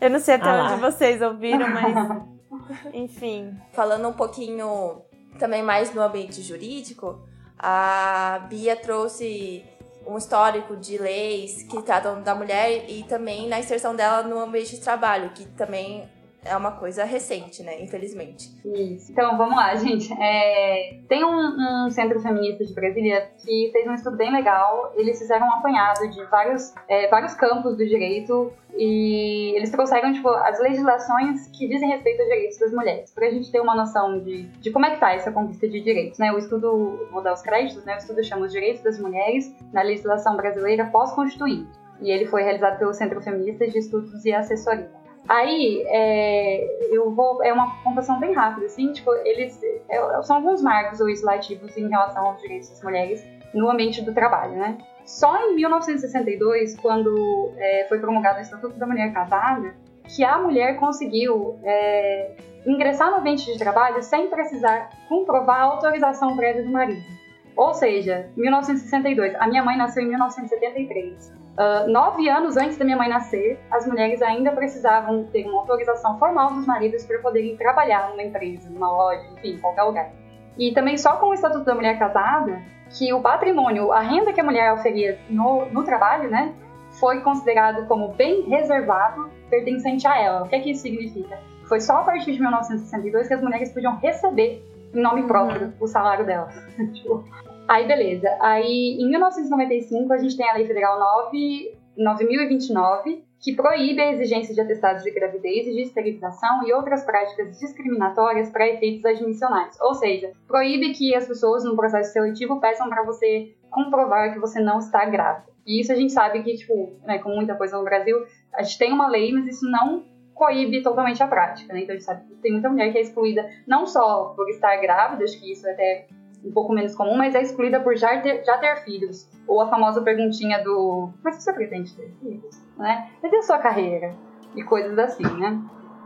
[0.00, 2.22] Eu não sei até ah, onde vocês ouviram, mas
[2.92, 3.56] enfim.
[3.72, 5.02] Falando um pouquinho
[5.36, 7.20] também mais no ambiente jurídico,
[7.58, 9.64] a Bia trouxe
[10.06, 14.76] um histórico de leis que tratam da mulher e também na inserção dela no ambiente
[14.76, 16.08] de trabalho, que também
[16.48, 17.82] é uma coisa recente, né?
[17.82, 18.50] Infelizmente.
[18.64, 19.12] Isso.
[19.12, 20.12] Então, vamos lá, gente.
[20.20, 20.98] É...
[21.08, 24.92] Tem um, um, centro feminista de Brasília que fez um estudo bem legal.
[24.96, 30.28] Eles fizeram um apanhado de vários, é, vários campos do direito e eles trouxeram, tipo,
[30.28, 34.42] as legislações que dizem respeito aos direitos das mulheres, pra gente ter uma noção de,
[34.42, 36.30] de como é que tá essa conquista de direitos, né?
[36.32, 37.94] O estudo, vou dar os créditos, né?
[37.94, 41.70] O estudo chama Os Direitos das Mulheres na Legislação Brasileira Pós-Constituinte.
[42.02, 45.05] E ele foi realizado pelo Centro Feminista de Estudos e Assessoria.
[45.28, 47.42] Aí, é, eu vou.
[47.42, 49.60] É uma pontuação bem rápida, assim, tipo, eles.
[49.88, 54.56] É, são alguns marcos legislativos em relação aos direitos das mulheres no ambiente do trabalho,
[54.56, 54.78] né?
[55.04, 59.74] Só em 1962, quando é, foi promulgado o Estatuto da Mulher Casada,
[60.04, 66.36] que a mulher conseguiu é, ingressar no ambiente de trabalho sem precisar comprovar a autorização
[66.36, 67.25] prévia do marido.
[67.56, 69.34] Ou seja, 1962.
[69.36, 71.32] A minha mãe nasceu em 1973.
[71.56, 76.18] Uh, nove anos antes da minha mãe nascer, as mulheres ainda precisavam ter uma autorização
[76.18, 80.10] formal dos maridos para poderem trabalhar numa empresa, numa loja, enfim, em qualquer lugar.
[80.58, 84.40] E também só com o Estatuto da Mulher Casada, que o patrimônio, a renda que
[84.40, 86.54] a mulher oferia no, no trabalho, né,
[87.00, 90.44] foi considerado como bem reservado pertencente a ela.
[90.44, 91.38] O que, é que isso significa?
[91.66, 94.62] Foi só a partir de 1962 que as mulheres podiam receber
[94.92, 95.72] nome próprio uhum.
[95.80, 96.54] o salário delas.
[96.94, 97.24] tipo,
[97.68, 98.28] Aí, beleza.
[98.40, 104.54] Aí, em 1995, a gente tem a Lei Federal 9, 9029, que proíbe a exigência
[104.54, 109.76] de atestados de gravidez e de esterilização e outras práticas discriminatórias para efeitos admissionais.
[109.80, 114.60] Ou seja, proíbe que as pessoas no processo seletivo peçam para você comprovar que você
[114.60, 115.46] não está grávida.
[115.66, 118.16] E isso a gente sabe que, tipo, né, com muita coisa no Brasil,
[118.54, 120.04] a gente tem uma lei, mas isso não
[120.36, 121.80] coíbe totalmente a prática, né?
[121.80, 124.76] Então a gente sabe que tem muita mulher que é excluída não só por estar
[124.76, 126.06] grávida, acho que isso é até
[126.44, 129.28] um pouco menos comum, mas é excluída por já ter, já ter filhos.
[129.48, 132.62] Ou a famosa perguntinha do mas você pretende ter filhos?
[132.76, 133.10] Né?
[133.22, 134.14] Mas e a sua carreira?
[134.54, 135.58] E coisas assim, né?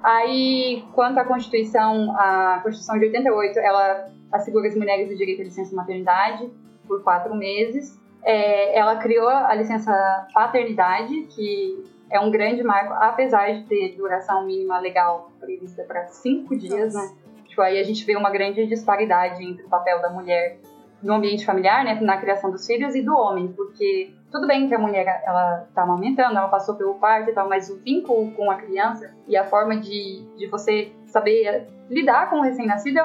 [0.03, 5.45] Aí, quanto à Constituição, a Constituição de 88, ela assegura as mulheres o direito à
[5.45, 6.51] licença maternidade
[6.87, 8.01] por quatro meses.
[8.23, 9.93] É, ela criou a licença
[10.33, 16.57] paternidade, que é um grande marco, apesar de ter duração mínima legal prevista para cinco
[16.57, 17.13] dias, né?
[17.47, 20.59] Tipo, aí a gente vê uma grande disparidade entre o papel da mulher
[21.03, 24.75] no ambiente familiar, né, na criação dos filhos, e do homem, porque tudo bem que
[24.75, 28.51] a mulher ela está amamentando, ela passou pelo parto e tal, mas o vínculo com
[28.51, 33.01] a criança e a forma de, de você saber lidar com o recém-nascido,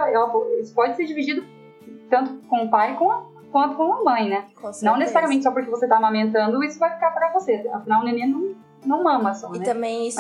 [0.59, 1.43] isso pode ser dividido
[2.09, 4.45] tanto com o pai com a, quanto com a mãe, né?
[4.83, 7.67] Não necessariamente só porque você está amamentando, isso vai ficar para você.
[7.73, 8.55] Afinal, o neném não
[8.86, 9.65] não mama só, E né?
[9.65, 10.19] também isso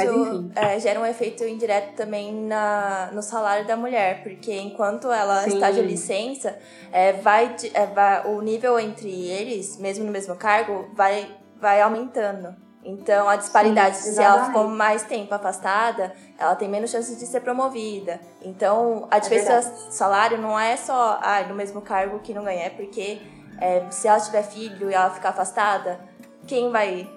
[0.55, 5.55] é, gera um efeito indireto também na, no salário da mulher, porque enquanto ela Sim.
[5.55, 6.57] está de licença,
[6.91, 12.55] é, vai, é, vai, o nível entre eles, mesmo no mesmo cargo, vai, vai aumentando.
[12.83, 17.25] Então, a disparidade, Sim, se ela ficou mais tempo afastada, ela tem menos chances de
[17.25, 18.19] ser promovida.
[18.43, 22.43] Então, a é diferença de salário não é só ah, no mesmo cargo que não
[22.43, 23.19] ganha, é porque
[23.59, 25.99] é, se ela tiver filho e ela ficar afastada,
[26.47, 27.07] quem vai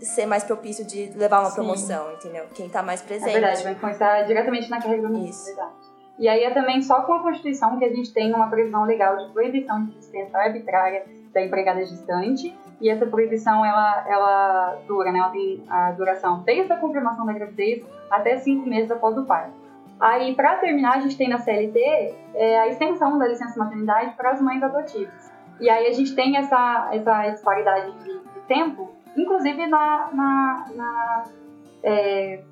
[0.00, 1.56] ser mais propício de levar uma Sim.
[1.56, 2.44] promoção, entendeu?
[2.54, 3.30] Quem tá mais presente.
[3.30, 5.46] É verdade, vai influenciar diretamente na carreira do Isso.
[5.46, 5.72] Verdade.
[6.18, 9.16] E aí é também só com a Constituição que a gente tem uma previsão legal
[9.16, 12.54] de proibição de dispensa arbitrária da empregada gestante.
[12.80, 15.18] E essa proibição, ela, ela dura, né?
[15.18, 19.52] Ela tem a duração desde a confirmação da gravidez até cinco meses após o parto.
[19.98, 24.30] Aí, para terminar, a gente tem na CLT é, a extensão da licença maternidade para
[24.30, 25.30] as mães adotivas.
[25.60, 28.18] E aí a gente tem essa, essa disparidade de
[28.50, 30.10] tempo, inclusive na.
[30.12, 31.24] na, na
[31.84, 32.42] é...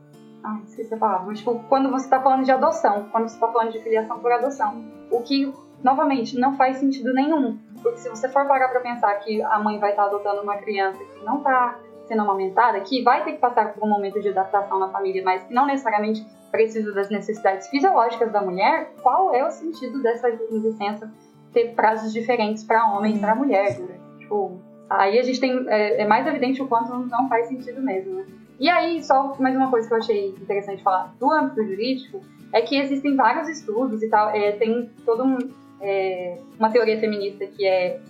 [0.44, 3.48] Ai, esqueci a palavra, mas tipo, quando você está falando de adoção, quando você está
[3.48, 4.84] falando de filiação por adoção.
[5.10, 7.58] O que, novamente, não faz sentido nenhum.
[7.82, 10.56] Porque se você for parar para pensar que a mãe vai estar tá adotando uma
[10.58, 11.76] criança que não está
[12.06, 15.42] sendo amamentada, que vai ter que passar por um momento de adaptação na família, mas
[15.42, 21.10] que não necessariamente precisa das necessidades fisiológicas da mulher, qual é o sentido dessa licença
[21.52, 23.78] ter prazos diferentes para homem e para mulher?
[23.80, 23.98] Né?
[24.18, 25.68] Tipo, Aí a gente tem.
[25.68, 28.26] É, é, mais evidente o quanto não faz sentido mesmo, né?
[28.58, 32.20] E aí, só mais uma coisa que eu achei interessante falar do âmbito jurídico
[32.52, 34.30] é que existem vários estudos e tal.
[34.30, 35.38] É, tem toda um,
[35.80, 38.00] é, uma teoria feminista que é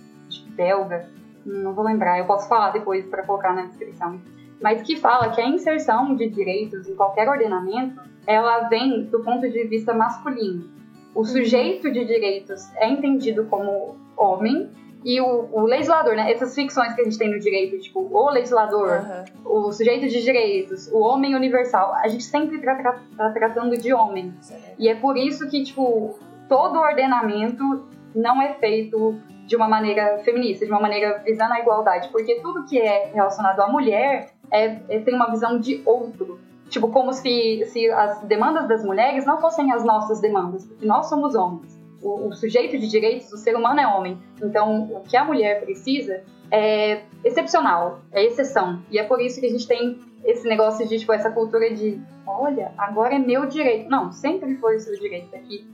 [0.55, 1.09] belga,
[1.45, 4.19] não vou lembrar, eu posso falar depois para colocar na descrição.
[4.61, 9.49] Mas que fala que a inserção de direitos em qualquer ordenamento ela vem do ponto
[9.49, 10.69] de vista masculino.
[11.15, 11.25] O uhum.
[11.25, 14.69] sujeito de direitos é entendido como homem
[15.03, 16.31] e o, o, legislador, né?
[16.31, 19.05] Essas ficções que a gente tem no direito, tipo, o legislador,
[19.45, 19.67] uhum.
[19.67, 23.93] o sujeito de direitos, o homem universal, a gente sempre está tra tá tratando de
[23.93, 24.33] homem.
[24.77, 26.19] E é por isso que, tipo,
[26.49, 32.09] todo ordenamento não é feito de uma maneira feminista, de uma maneira visando a igualdade,
[32.09, 36.39] porque tudo que é relacionado à mulher é, é tem uma visão de outro.
[36.67, 41.07] Tipo, como se, se as demandas das mulheres não fossem as nossas demandas, porque nós
[41.07, 44.17] somos homens o, o, sujeito de direitos, o ser humano é homem.
[44.41, 48.81] Então, o que a mulher precisa é excepcional, é exceção.
[48.89, 52.01] E é por isso que a gente tem esse negócio de, tipo, essa cultura de,
[52.25, 53.89] olha, agora é meu direito.
[53.89, 55.67] Não, sempre foi o seu direito aqui.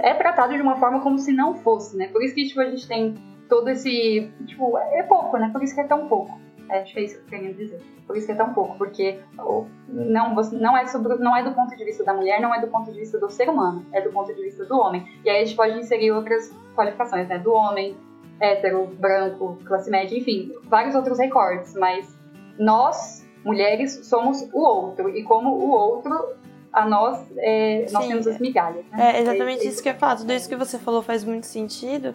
[0.00, 2.08] É tratado de uma forma como se não fosse, né?
[2.08, 3.14] Por isso que, tipo, a gente tem
[3.48, 5.50] todo esse, tipo, é pouco, né?
[5.52, 6.38] Por isso que é tão pouco.
[6.70, 7.80] É, acho que é isso que eu queria dizer.
[8.06, 11.76] Por isso que é tão pouco, porque não, não, é sobre, não é do ponto
[11.76, 14.10] de vista da mulher, não é do ponto de vista do ser humano, é do
[14.10, 15.04] ponto de vista do homem.
[15.24, 17.38] E aí a gente pode inserir outras qualificações, né?
[17.38, 17.96] Do homem,
[18.40, 22.16] hétero, branco, classe média, enfim, vários outros recortes, mas
[22.58, 26.36] nós, mulheres, somos o outro, e como o outro,
[26.72, 28.84] a nós, é, nós temos as migalhas.
[28.90, 29.16] Né?
[29.16, 31.46] É exatamente é, isso que eu ia falar, tudo isso que você falou faz muito
[31.46, 32.14] sentido,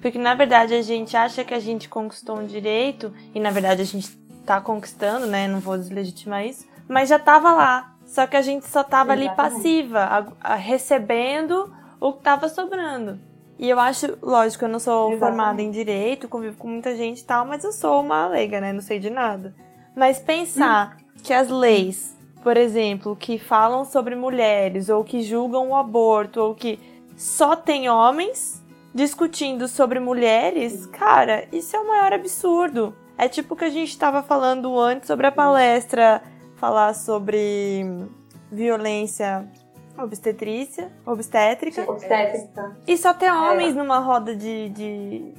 [0.00, 3.82] Porque na verdade a gente acha que a gente conquistou um direito, e na verdade
[3.82, 5.48] a gente tá conquistando, né?
[5.48, 7.94] Não vou deslegitimar isso, mas já tava lá.
[8.06, 9.40] Só que a gente só tava Exatamente.
[9.40, 11.70] ali passiva, a, a, recebendo
[12.00, 13.20] o que tava sobrando.
[13.58, 15.18] E eu acho, lógico, eu não sou Exatamente.
[15.18, 18.72] formada em direito, convivo com muita gente e tal, mas eu sou uma leiga, né?
[18.72, 19.54] Não sei de nada.
[19.94, 21.20] Mas pensar hum.
[21.22, 26.54] que as leis, por exemplo, que falam sobre mulheres, ou que julgam o aborto, ou
[26.54, 26.78] que
[27.16, 28.57] só tem homens
[28.94, 32.94] discutindo sobre mulheres, cara, isso é o maior absurdo.
[33.16, 36.22] É tipo o que a gente estava falando antes sobre a palestra
[36.56, 37.84] falar sobre
[38.50, 39.48] violência
[39.96, 41.90] obstetrícia, obstétrica.
[41.90, 42.76] Obstétrica.
[42.86, 43.78] E só ter homens é.
[43.78, 45.34] numa roda de, de,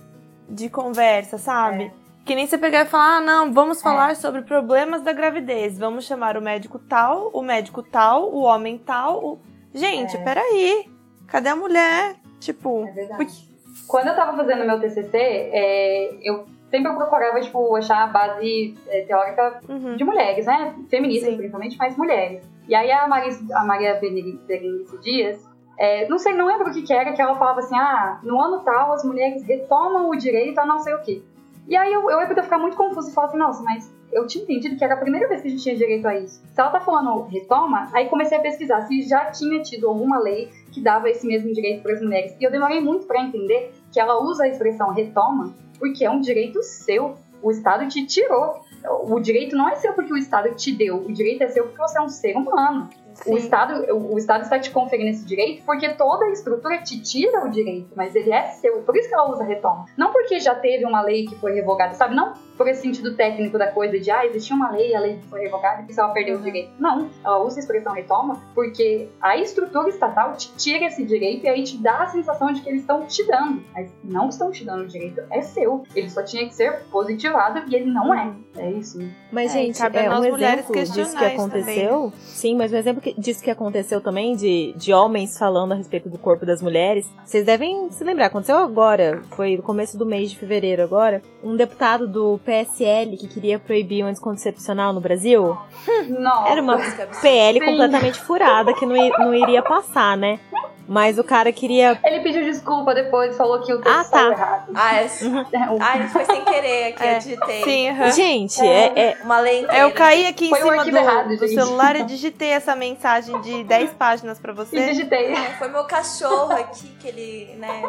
[0.50, 1.86] de conversa, sabe?
[1.86, 1.91] É.
[2.26, 4.16] Que nem você pegar e falar, ah, não, vamos falar é.
[4.16, 5.78] sobre problemas da gravidez.
[5.78, 9.24] Vamos chamar o médico tal, o médico tal, o homem tal.
[9.24, 9.39] O...
[9.74, 10.24] Gente, é.
[10.24, 10.89] peraí.
[11.28, 12.16] Cadê a mulher?
[12.40, 12.86] Tipo.
[12.88, 13.50] É verdade.
[13.88, 19.02] Quando eu tava fazendo meu TCC, é, eu sempre procurava, tipo, achar a base é,
[19.02, 19.96] teórica uhum.
[19.96, 20.76] de mulheres, né?
[20.90, 21.38] Feministas, Sim.
[21.38, 22.44] principalmente, mas mulheres.
[22.68, 25.44] E aí a Maria, a Maria Berenice Dias,
[25.78, 28.40] é, não sei, não lembro o que, que era, que ela falava assim, ah, no
[28.40, 31.24] ano tal as mulheres retomam o direito a não sei o quê.
[31.68, 34.44] E aí eu, eu eu ficar muito confusa e falar assim, nossa, mas eu tinha
[34.44, 36.42] entendido que era a primeira vez que a gente tinha direito a isso.
[36.54, 40.52] Se ela tá falando retoma, aí comecei a pesquisar se já tinha tido alguma lei
[40.70, 42.36] que dava esse mesmo direito para as mulheres.
[42.40, 46.20] E eu demorei muito para entender que ela usa a expressão retoma porque é um
[46.20, 47.18] direito seu.
[47.42, 48.62] O Estado te tirou.
[49.04, 50.98] O direito não é seu porque o Estado te deu.
[50.98, 52.90] O direito é seu porque você é um ser humano.
[53.26, 57.02] O Estado, o, o Estado está te conferindo esse direito porque toda a estrutura te
[57.02, 58.82] tira o direito, mas ele é seu.
[58.82, 59.86] Por isso que ela usa retoma.
[59.98, 62.16] Não porque já teve uma lei que foi revogada, sabe?
[62.16, 65.39] Não por esse sentido técnico da coisa de, ah, existia uma lei, a lei foi
[65.39, 66.41] revogada e ela perdeu uhum.
[66.41, 66.72] o direito.
[66.78, 71.47] Não, ela usa a expressão retoma porque a estrutura estatal te tira esse direito e
[71.47, 73.64] aí te dá a sensação de que eles estão te dando.
[73.74, 75.84] Mas não estão te dando o direito, é seu.
[75.95, 78.26] Ele só tinha que ser positivado e ele não é.
[78.26, 78.43] Uhum.
[78.57, 78.99] É isso.
[79.32, 81.89] Mas, é, gente, é, um exemplo disso que aconteceu.
[81.93, 82.14] Também.
[82.20, 86.10] Sim, mas um exemplo que, disso que aconteceu também, de, de homens falando a respeito
[86.10, 87.10] do corpo das mulheres.
[87.24, 91.55] Vocês devem se lembrar, aconteceu agora, foi no começo do mês de fevereiro agora, um
[91.55, 95.56] deputado do PSL que queria proibir o anticoncepcional no Brasil.
[96.10, 96.80] Nossa, Era uma
[97.22, 100.39] PL completamente furada que não, não iria passar, né?
[100.88, 102.00] Mas o cara queria.
[102.04, 104.32] Ele pediu desculpa depois, falou que o texto ah, tá.
[104.32, 104.72] errado.
[104.74, 105.06] Ah, é...
[105.22, 105.45] uhum.
[105.80, 107.16] ah, foi sem querer aqui, é.
[107.16, 107.64] eu digitei.
[107.64, 108.12] Sim, uhum.
[108.12, 109.84] Gente, é, é, é, uma lei inteira.
[109.84, 113.64] Eu caí aqui em foi cima do, errado, do celular e digitei essa mensagem de
[113.66, 114.76] 10 páginas pra você.
[114.76, 115.32] E digitei.
[115.32, 117.84] É, foi meu cachorro aqui que ele, né,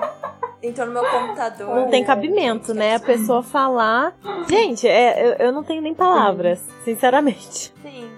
[0.63, 1.75] entrou no meu computador.
[1.75, 2.97] Não tem cabimento, né?
[2.97, 4.15] A pessoa falar.
[4.49, 7.73] Gente, é, eu, eu não tenho nem palavras, sinceramente.
[7.83, 8.11] Sim.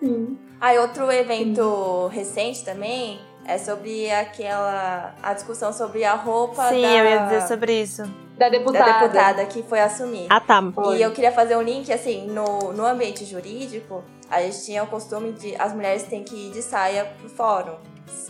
[0.00, 0.38] Sim.
[0.60, 5.14] Aí, outro evento recente também é sobre aquela.
[5.22, 6.96] a discussão sobre a roupa Sim, da.
[6.96, 8.02] eu ia dizer sobre isso.
[8.36, 8.84] Da deputada.
[8.84, 10.26] Da deputada que foi assumir.
[10.28, 10.62] Ah, tá.
[10.72, 10.98] Foi.
[10.98, 14.86] E eu queria fazer um link, assim, no, no ambiente jurídico, a gente tinha o
[14.86, 15.54] costume de.
[15.56, 17.76] as mulheres têm que ir de saia pro fórum.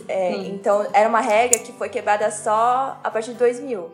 [0.07, 3.91] É, então, era uma regra que foi quebrada só a partir de 2000.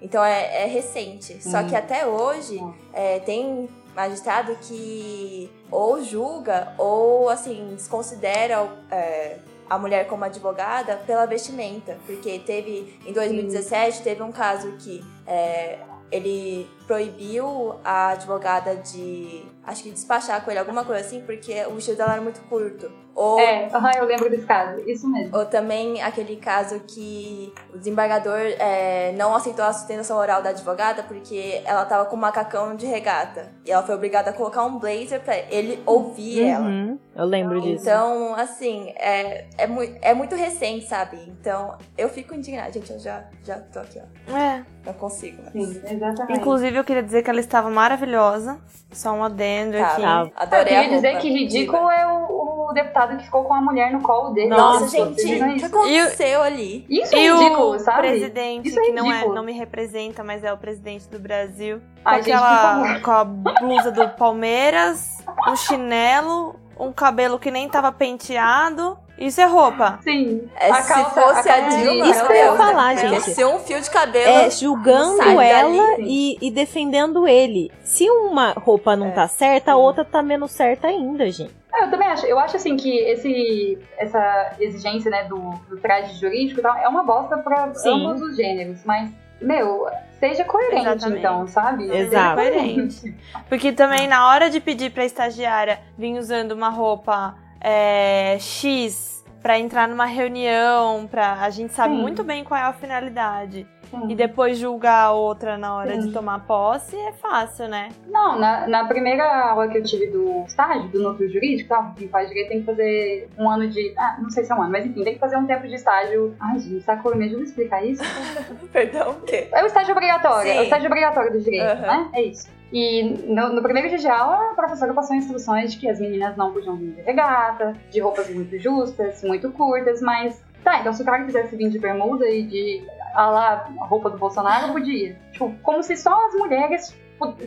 [0.00, 1.34] Então, é, é recente.
[1.34, 1.50] Hum.
[1.50, 2.60] Só que até hoje,
[2.92, 8.68] é, tem magistrado que ou julga ou, assim, desconsidera.
[8.90, 9.38] É,
[9.68, 15.80] a mulher como advogada pela vestimenta, porque teve em 2017 teve um caso que é,
[16.10, 21.74] ele proibiu a advogada de, acho que despachar com ele, alguma coisa assim, porque o
[21.74, 22.90] vestido dela era muito curto.
[23.16, 25.34] Ou, é, uhum, eu lembro desse caso, isso mesmo.
[25.34, 31.02] Ou também aquele caso que o desembargador é, não aceitou a sustentação oral da advogada
[31.02, 33.50] porque ela tava com um macacão de regata.
[33.64, 36.98] E ela foi obrigada a colocar um blazer pra ele ouvir uhum, ela.
[37.16, 37.84] Eu lembro disso.
[37.84, 41.16] Então, assim, é, é, mu é muito recente, sabe?
[41.26, 42.70] Então, eu fico indignada.
[42.70, 44.36] Gente, eu já, já tô aqui, ó.
[44.36, 44.62] É.
[44.84, 45.42] Não consigo.
[45.42, 45.68] Mas...
[45.68, 46.38] Sim, exatamente.
[46.38, 48.58] Inclusive, eu queria dizer que ela estava maravilhosa.
[48.92, 50.02] Só um adendo tá, aqui.
[50.02, 50.30] Tá.
[50.36, 53.92] Adorei eu queria dizer que ridículo é o, o, deputado que ficou com a mulher
[53.92, 54.48] no colo dele.
[54.48, 56.86] Nossa, Nossa gente, o que aconteceu ali?
[56.88, 58.08] Isso é ridículo, o sabe?
[58.08, 61.78] presidente, Isso é que não, é, não me representa, mas é o presidente do Brasil.
[61.78, 67.68] Com, Ai, aquela, gente, com a blusa do Palmeiras, um chinelo, um cabelo que nem
[67.68, 68.96] tava penteado.
[69.18, 69.98] Isso é roupa.
[70.02, 70.48] Sim.
[70.56, 73.08] É, se calça, fosse a, a Dilma, isso que eu ia falar, né?
[73.08, 73.30] gente.
[73.30, 74.26] Ser um fio de cabelo.
[74.26, 77.72] É, julgando ela e, e, defendendo ele.
[77.82, 79.12] Se uma roupa não é.
[79.12, 81.54] tá certa, a outra tá menos certa ainda, gente.
[81.74, 82.26] É, eu também acho.
[82.26, 85.38] Eu acho assim que esse, essa exigência né, do,
[85.68, 89.10] do traje jurídico tal, é uma bosta pra ambos os gêneros, mas
[89.40, 89.86] meu,
[90.18, 91.18] seja coerente, Exatamente.
[91.18, 91.84] então, sabe?
[91.84, 92.40] Exato.
[92.40, 93.16] Seja coerente.
[93.48, 99.58] Porque também na hora de pedir pra estagiária vir usando uma roupa é, X para
[99.58, 102.00] entrar numa reunião, pra, a gente sabe Sim.
[102.00, 103.66] muito bem qual é a finalidade.
[103.90, 104.10] Sim.
[104.10, 107.88] e depois julgar a outra na hora de tomar posse é fácil, né?
[108.08, 111.92] Não, na, na primeira aula que eu tive do estágio, do núcleo jurídico, tá?
[111.96, 113.94] quem faz direito tem que fazer um ano de.
[113.96, 115.74] Ah, não sei se é um ano, mas enfim, tem que fazer um tempo de
[115.74, 116.34] estágio.
[116.40, 118.02] Ai, gente, Sakura, me ajuda a explicar isso?
[118.72, 119.48] Perdão, o quê?
[119.52, 120.58] É o estágio obrigatório, Sim.
[120.58, 121.82] é o estágio obrigatório do direito, uhum.
[121.82, 122.10] né?
[122.12, 122.56] É isso.
[122.72, 126.36] E no, no, primeiro dia de aula, a professora passou instruções de que as meninas
[126.36, 131.00] não podiam vir de regata, de roupas muito justas, muito curtas, mas tá, então se
[131.02, 132.84] o cara quisesse vir de bermuda e de
[133.16, 135.18] a lá, a roupa do Bolsonaro, podia.
[135.32, 136.94] Tipo, como se só as mulheres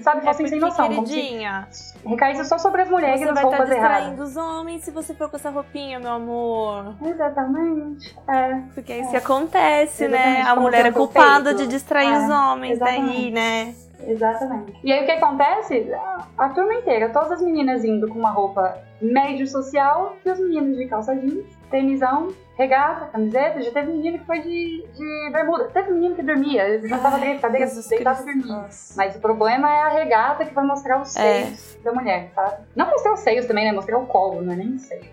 [0.01, 0.87] sabe, fossem é sem noção.
[0.87, 1.67] Queridinha.
[2.05, 5.29] Recai só sobre as mulheres você vai roupas estar distraindo os homens se você for
[5.29, 6.95] com essa roupinha, meu amor.
[7.03, 8.17] Exatamente.
[8.27, 8.61] É.
[8.73, 9.19] Porque isso é.
[9.19, 10.41] acontece, né?
[10.41, 12.17] A mulher é culpada de distrair é.
[12.17, 13.05] os homens Exatamente.
[13.05, 13.75] daí, né?
[14.07, 14.79] Exatamente.
[14.83, 15.91] E aí o que acontece?
[16.37, 20.77] A turma inteira, todas as meninas indo com uma roupa médio social e os meninos
[20.77, 23.61] de calça jeans, tenisão, regata, camiseta.
[23.61, 25.69] Já teve menino que foi de, de bermuda.
[25.69, 28.47] Teve menino que dormia, já tava três cadeiras, deitado dormindo.
[28.95, 31.45] Mas o problema é a regata que vai mostrar os é.
[31.45, 31.79] seios é.
[31.83, 32.67] da mulher, sabe?
[32.75, 33.71] Não mostrar os seios também, né?
[33.71, 35.05] Mostrar o colo, não é nem seio,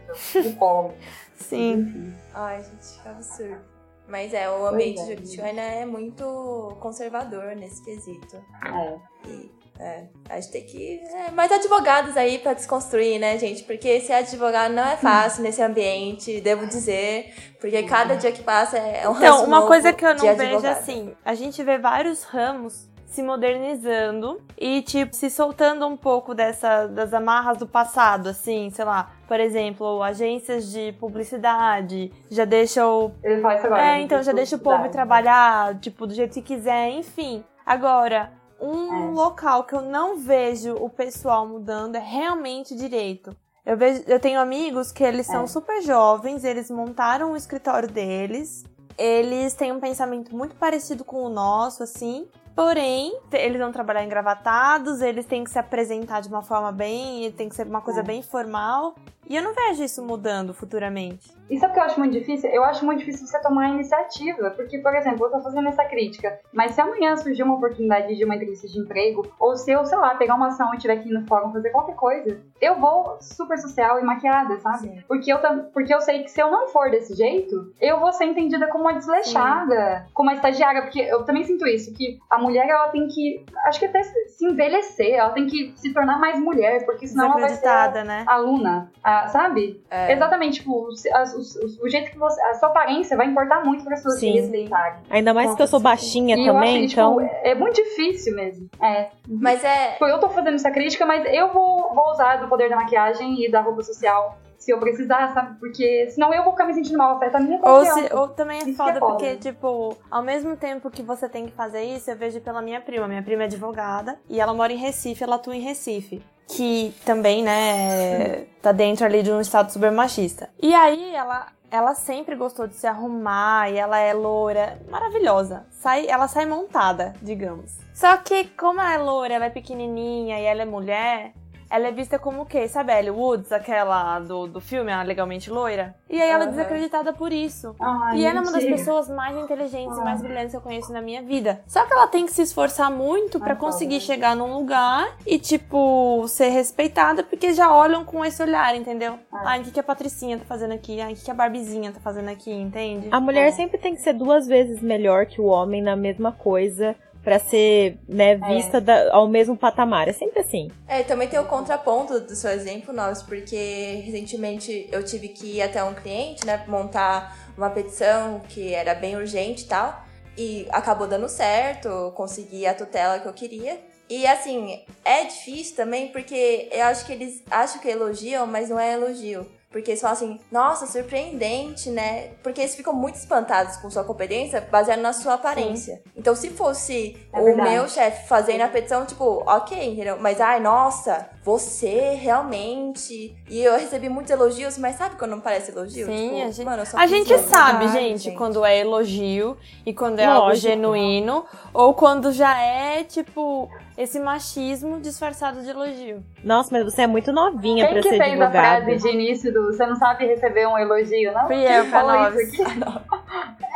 [0.45, 0.95] o colo.
[1.37, 2.15] Sim.
[2.35, 3.77] Ai, gente, que absurdo.
[4.09, 8.37] Mas é, o ambiente é, jurídico ainda é muito conservador nesse quesito.
[8.65, 8.99] É.
[9.29, 11.01] E, é, a gente tem que.
[11.05, 13.63] É, mais advogados aí para desconstruir, né, gente?
[13.65, 17.35] Porque ser advogado não é fácil nesse ambiente, devo dizer.
[17.61, 21.15] Porque cada dia que passa é um Então, uma coisa que eu não vejo assim:
[21.25, 27.15] a gente vê vários ramos se modernizando e, tipo, se soltando um pouco dessa, das
[27.15, 29.11] amarras do passado, assim, sei lá.
[29.27, 33.15] Por exemplo, agências de publicidade já deixam.
[33.23, 33.87] Ele faz agora.
[33.87, 37.43] É, então já deixa o povo trabalhar, tipo, do jeito que quiser, enfim.
[37.65, 39.11] Agora, um é.
[39.13, 43.37] local que eu não vejo o pessoal mudando é realmente direito.
[43.65, 45.47] Eu, vejo, eu tenho amigos que eles são é.
[45.47, 48.65] super jovens, eles montaram o escritório deles,
[48.97, 55.03] eles têm um pensamento muito parecido com o nosso, assim, Porém, eles vão trabalhar engravatados,
[55.03, 58.03] eles têm que se apresentar de uma forma bem, tem que ser uma coisa é.
[58.03, 58.95] bem formal.
[59.29, 61.36] E eu não vejo isso mudando futuramente.
[61.49, 62.51] E sabe o que eu acho muito difícil?
[62.51, 64.51] Eu acho muito difícil você tomar a iniciativa.
[64.51, 66.39] Porque, por exemplo, eu tô fazendo essa crítica.
[66.53, 69.99] Mas se amanhã surgir uma oportunidade de uma entrevista de emprego, ou se eu, sei
[69.99, 73.59] lá, pegar uma ação e tiver aqui no fórum fazer qualquer coisa, eu vou super
[73.59, 75.05] social e maquiada, sabe?
[75.07, 75.39] Porque eu,
[75.73, 78.85] porque eu sei que se eu não for desse jeito, eu vou ser entendida como
[78.85, 80.13] uma desleixada, Sim.
[80.15, 80.83] como uma estagiária.
[80.83, 84.47] Porque eu também sinto isso, que a mulher, ela tem que, acho que até se
[84.47, 88.25] envelhecer, ela tem que se tornar mais mulher, porque senão ela vai ser né?
[88.27, 88.91] aluna.
[89.03, 89.83] A sabe?
[89.91, 90.13] É.
[90.13, 92.41] Exatamente, tipo, o, o, o, jeito que você.
[92.43, 95.01] A sua aparência vai importar muito para suas se respeitarem.
[95.11, 97.19] Ainda mais que eu sou baixinha e também, acho, então.
[97.19, 98.69] Tipo, é, é muito difícil mesmo.
[98.83, 99.09] É.
[99.29, 99.93] Mas é.
[99.93, 103.45] Tipo, eu tô fazendo essa crítica, mas eu vou, vou usar do poder da maquiagem
[103.45, 105.61] e da roupa social se eu precisar, sabe?
[105.61, 108.01] Porque senão eu vou ficar me sentindo mal, afeta a minha confiança.
[108.01, 111.29] Ou, se, ou também é foda, é foda, porque, tipo, ao mesmo tempo que você
[111.29, 113.07] tem que fazer isso, eu vejo pela minha prima.
[113.07, 117.43] Minha prima é advogada e ela mora em Recife, ela atua em Recife que também,
[117.43, 120.49] né, tá dentro ali de um estado super machista.
[120.63, 125.67] E aí ela ela sempre gostou de se arrumar e ela é loura, maravilhosa.
[125.73, 127.77] Sai, ela sai montada, digamos.
[127.93, 131.33] Só que como ela é loura, ela é pequenininha e ela é mulher,
[131.71, 132.69] ela é vista como o quê?
[132.69, 135.95] Sabe a Ellie Woods, aquela do, do filme, a Legalmente Loira?
[136.09, 137.75] E aí ela é desacreditada por isso.
[137.81, 140.93] Ai, e ela é uma das pessoas mais inteligentes e mais brilhantes que eu conheço
[140.93, 141.61] na minha vida.
[141.67, 146.25] Só que ela tem que se esforçar muito para conseguir chegar num lugar e, tipo,
[146.29, 149.19] ser respeitada, porque já olham com esse olhar, entendeu?
[149.33, 151.01] Ai, o que, que a Patricinha tá fazendo aqui?
[151.01, 153.09] Ai, o que, que a Barbizinha tá fazendo aqui, entende?
[153.11, 153.53] A mulher é.
[153.53, 156.95] sempre tem que ser duas vezes melhor que o homem na mesma coisa
[157.27, 158.37] para ser né, é.
[158.37, 158.81] vista é.
[158.81, 160.07] da, ao mesmo patamar.
[160.07, 160.71] É sempre assim.
[160.87, 165.63] É, também tem o contraponto do seu exemplo, nós, porque recentemente eu tive que ir
[165.63, 170.05] até um cliente, né, montar uma petição que era bem urgente e tal,
[170.39, 173.77] e acabou dando certo, consegui a tutela que eu queria.
[174.09, 178.79] E assim, é difícil também porque eu acho que eles acham que elogiam, mas não
[178.79, 179.45] é elogio.
[179.77, 182.29] Porque eles falam assim, nossa, surpreendente, né?
[182.43, 185.97] Porque eles ficam muito espantados com sua competência baseado na sua aparência.
[185.97, 186.13] Sim.
[186.17, 187.69] Então, se fosse é o verdade.
[187.69, 190.17] meu chefe fazendo a petição, tipo, ok, entendeu?
[190.19, 193.37] Mas, ai, nossa, você realmente.
[193.51, 196.07] E eu recebi muitos elogios, mas sabe quando não parece elogio?
[196.07, 200.21] Sim, tipo, a gente, mano, a gente sabe, gente, gente, quando é elogio e quando
[200.21, 200.43] é Lógico.
[200.43, 206.23] algo genuíno, ou quando já é, tipo, esse machismo disfarçado de elogio.
[206.45, 208.27] Nossa, mas você é muito novinha Quem pra ser advogada.
[208.27, 211.47] Quem que fez a frase de início do você não sabe receber um elogio, não?
[211.47, 212.33] Fui eu, pra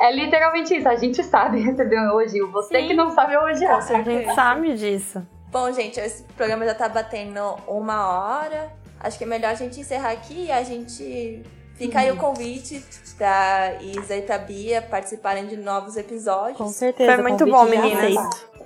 [0.01, 2.89] É literalmente isso, a gente sabe receber um elogio, você Sim.
[2.89, 3.79] que não sabe elogiar.
[3.79, 5.27] A gente sabe disso.
[5.51, 8.71] Bom, gente, esse programa já tá batendo uma hora.
[9.01, 11.43] Acho que é melhor a gente encerrar aqui e a gente
[11.81, 12.85] Fica aí o convite
[13.17, 16.59] pra Isa e pra Bia participarem de novos episódios.
[16.59, 17.15] Com certeza.
[17.15, 18.17] Foi muito bom, meninas.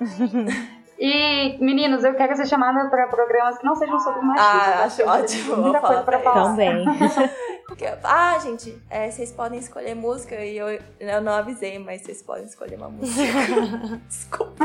[0.99, 4.49] E, meninos, eu quero ser chamada para programas que não sejam sobre machismo.
[4.49, 5.57] Ah, acho ótimo.
[5.57, 6.45] Muita coisa pra falar.
[6.51, 6.85] Também.
[8.05, 12.45] Ah, gente, é, vocês podem escolher música e eu, eu não avisei, mas vocês podem
[12.45, 13.23] escolher uma música.
[14.07, 14.65] desculpa.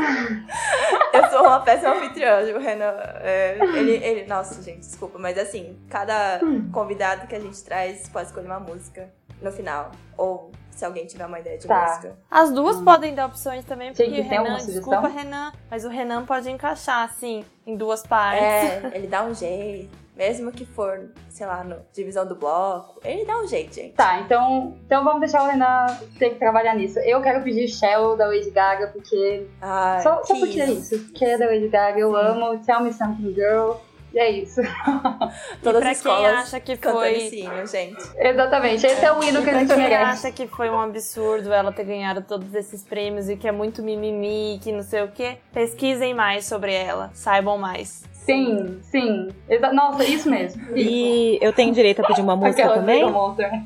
[1.12, 2.94] Eu sou uma péssima anfitriã, o Renan.
[3.20, 6.40] é, ele, ele, nossa, gente, desculpa, mas assim, cada
[6.72, 9.12] convidado que a gente traz pode escolher uma música
[9.42, 9.90] no final.
[10.16, 11.86] Ou se alguém tiver uma ideia de Tá.
[11.88, 12.16] música.
[12.30, 15.08] As duas podem dar opções também, porque tem Renan, desculpa?
[15.08, 18.42] Renan, mas o Renan pode encaixar, assim, em duas partes.
[18.42, 20.00] É, ele dá um jeito.
[20.16, 23.94] Mesmo que for, sei lá, no divisão do bloco, ele dá um jeito, gente.
[23.94, 25.86] Tá, então, então vamos deixar o Renan
[26.18, 26.98] ter que trabalhar nisso.
[26.98, 29.46] Eu quero pedir Shell da Lady Gaga, porque.
[29.62, 30.98] Ai, só só que porque é isso.
[30.98, 32.58] Porque é da Lady Gaga, eu amo.
[32.64, 33.72] Tell Me Something Girl.
[34.12, 34.60] E é isso.
[35.62, 38.02] Todas pra as quem escolas acha que foi- esse hino, gente.
[38.18, 38.86] Exatamente.
[38.86, 40.26] Esse é o hino que a gente Quem merece.
[40.26, 43.82] acha que foi um absurdo ela ter ganhado todos esses prêmios e que é muito
[43.82, 48.02] mimimi, que não sei o quê, pesquisem mais sobre ela, saibam mais.
[48.24, 49.28] Sim, sim.
[49.48, 50.62] Exa- Nossa, isso mesmo.
[50.76, 50.76] Isso.
[50.76, 53.02] E eu tenho direito a pedir uma música Aquela também?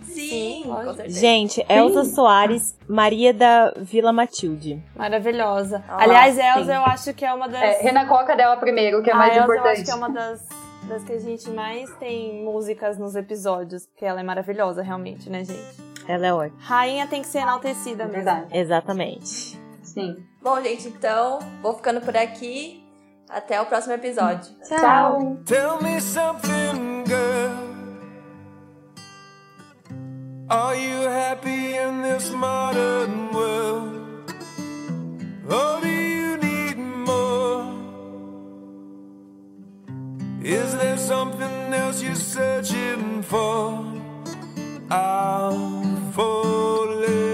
[0.02, 1.20] Sim, certeza.
[1.20, 4.82] Gente, Elza Soares, Maria da Vila Matilde.
[4.96, 5.84] Maravilhosa.
[5.88, 6.40] Ah, Aliás, sim.
[6.42, 7.60] Elza, eu acho que é uma das.
[7.62, 9.72] É, Renan coloca dela primeiro, que é a mais Elza, eu importante.
[9.72, 10.48] acho que é uma das,
[10.88, 15.44] das que a gente mais tem músicas nos episódios, porque ela é maravilhosa, realmente, né,
[15.44, 15.84] gente?
[16.06, 16.58] Ela é ótima.
[16.60, 18.12] Rainha tem que ser enaltecida mesmo.
[18.24, 18.46] Verdade.
[18.56, 19.58] Exatamente.
[19.82, 20.16] Sim.
[20.42, 22.83] Bom, gente, então, vou ficando por aqui.
[23.28, 24.52] Até o próximo episódio.
[24.68, 25.38] Tchau.
[25.44, 27.74] Tell me something, girl.
[30.48, 34.34] Are you happy in this modern world?
[35.48, 37.64] Or do you need more?
[40.42, 43.84] Is there something else you're searching for?
[44.90, 47.33] I'm falling.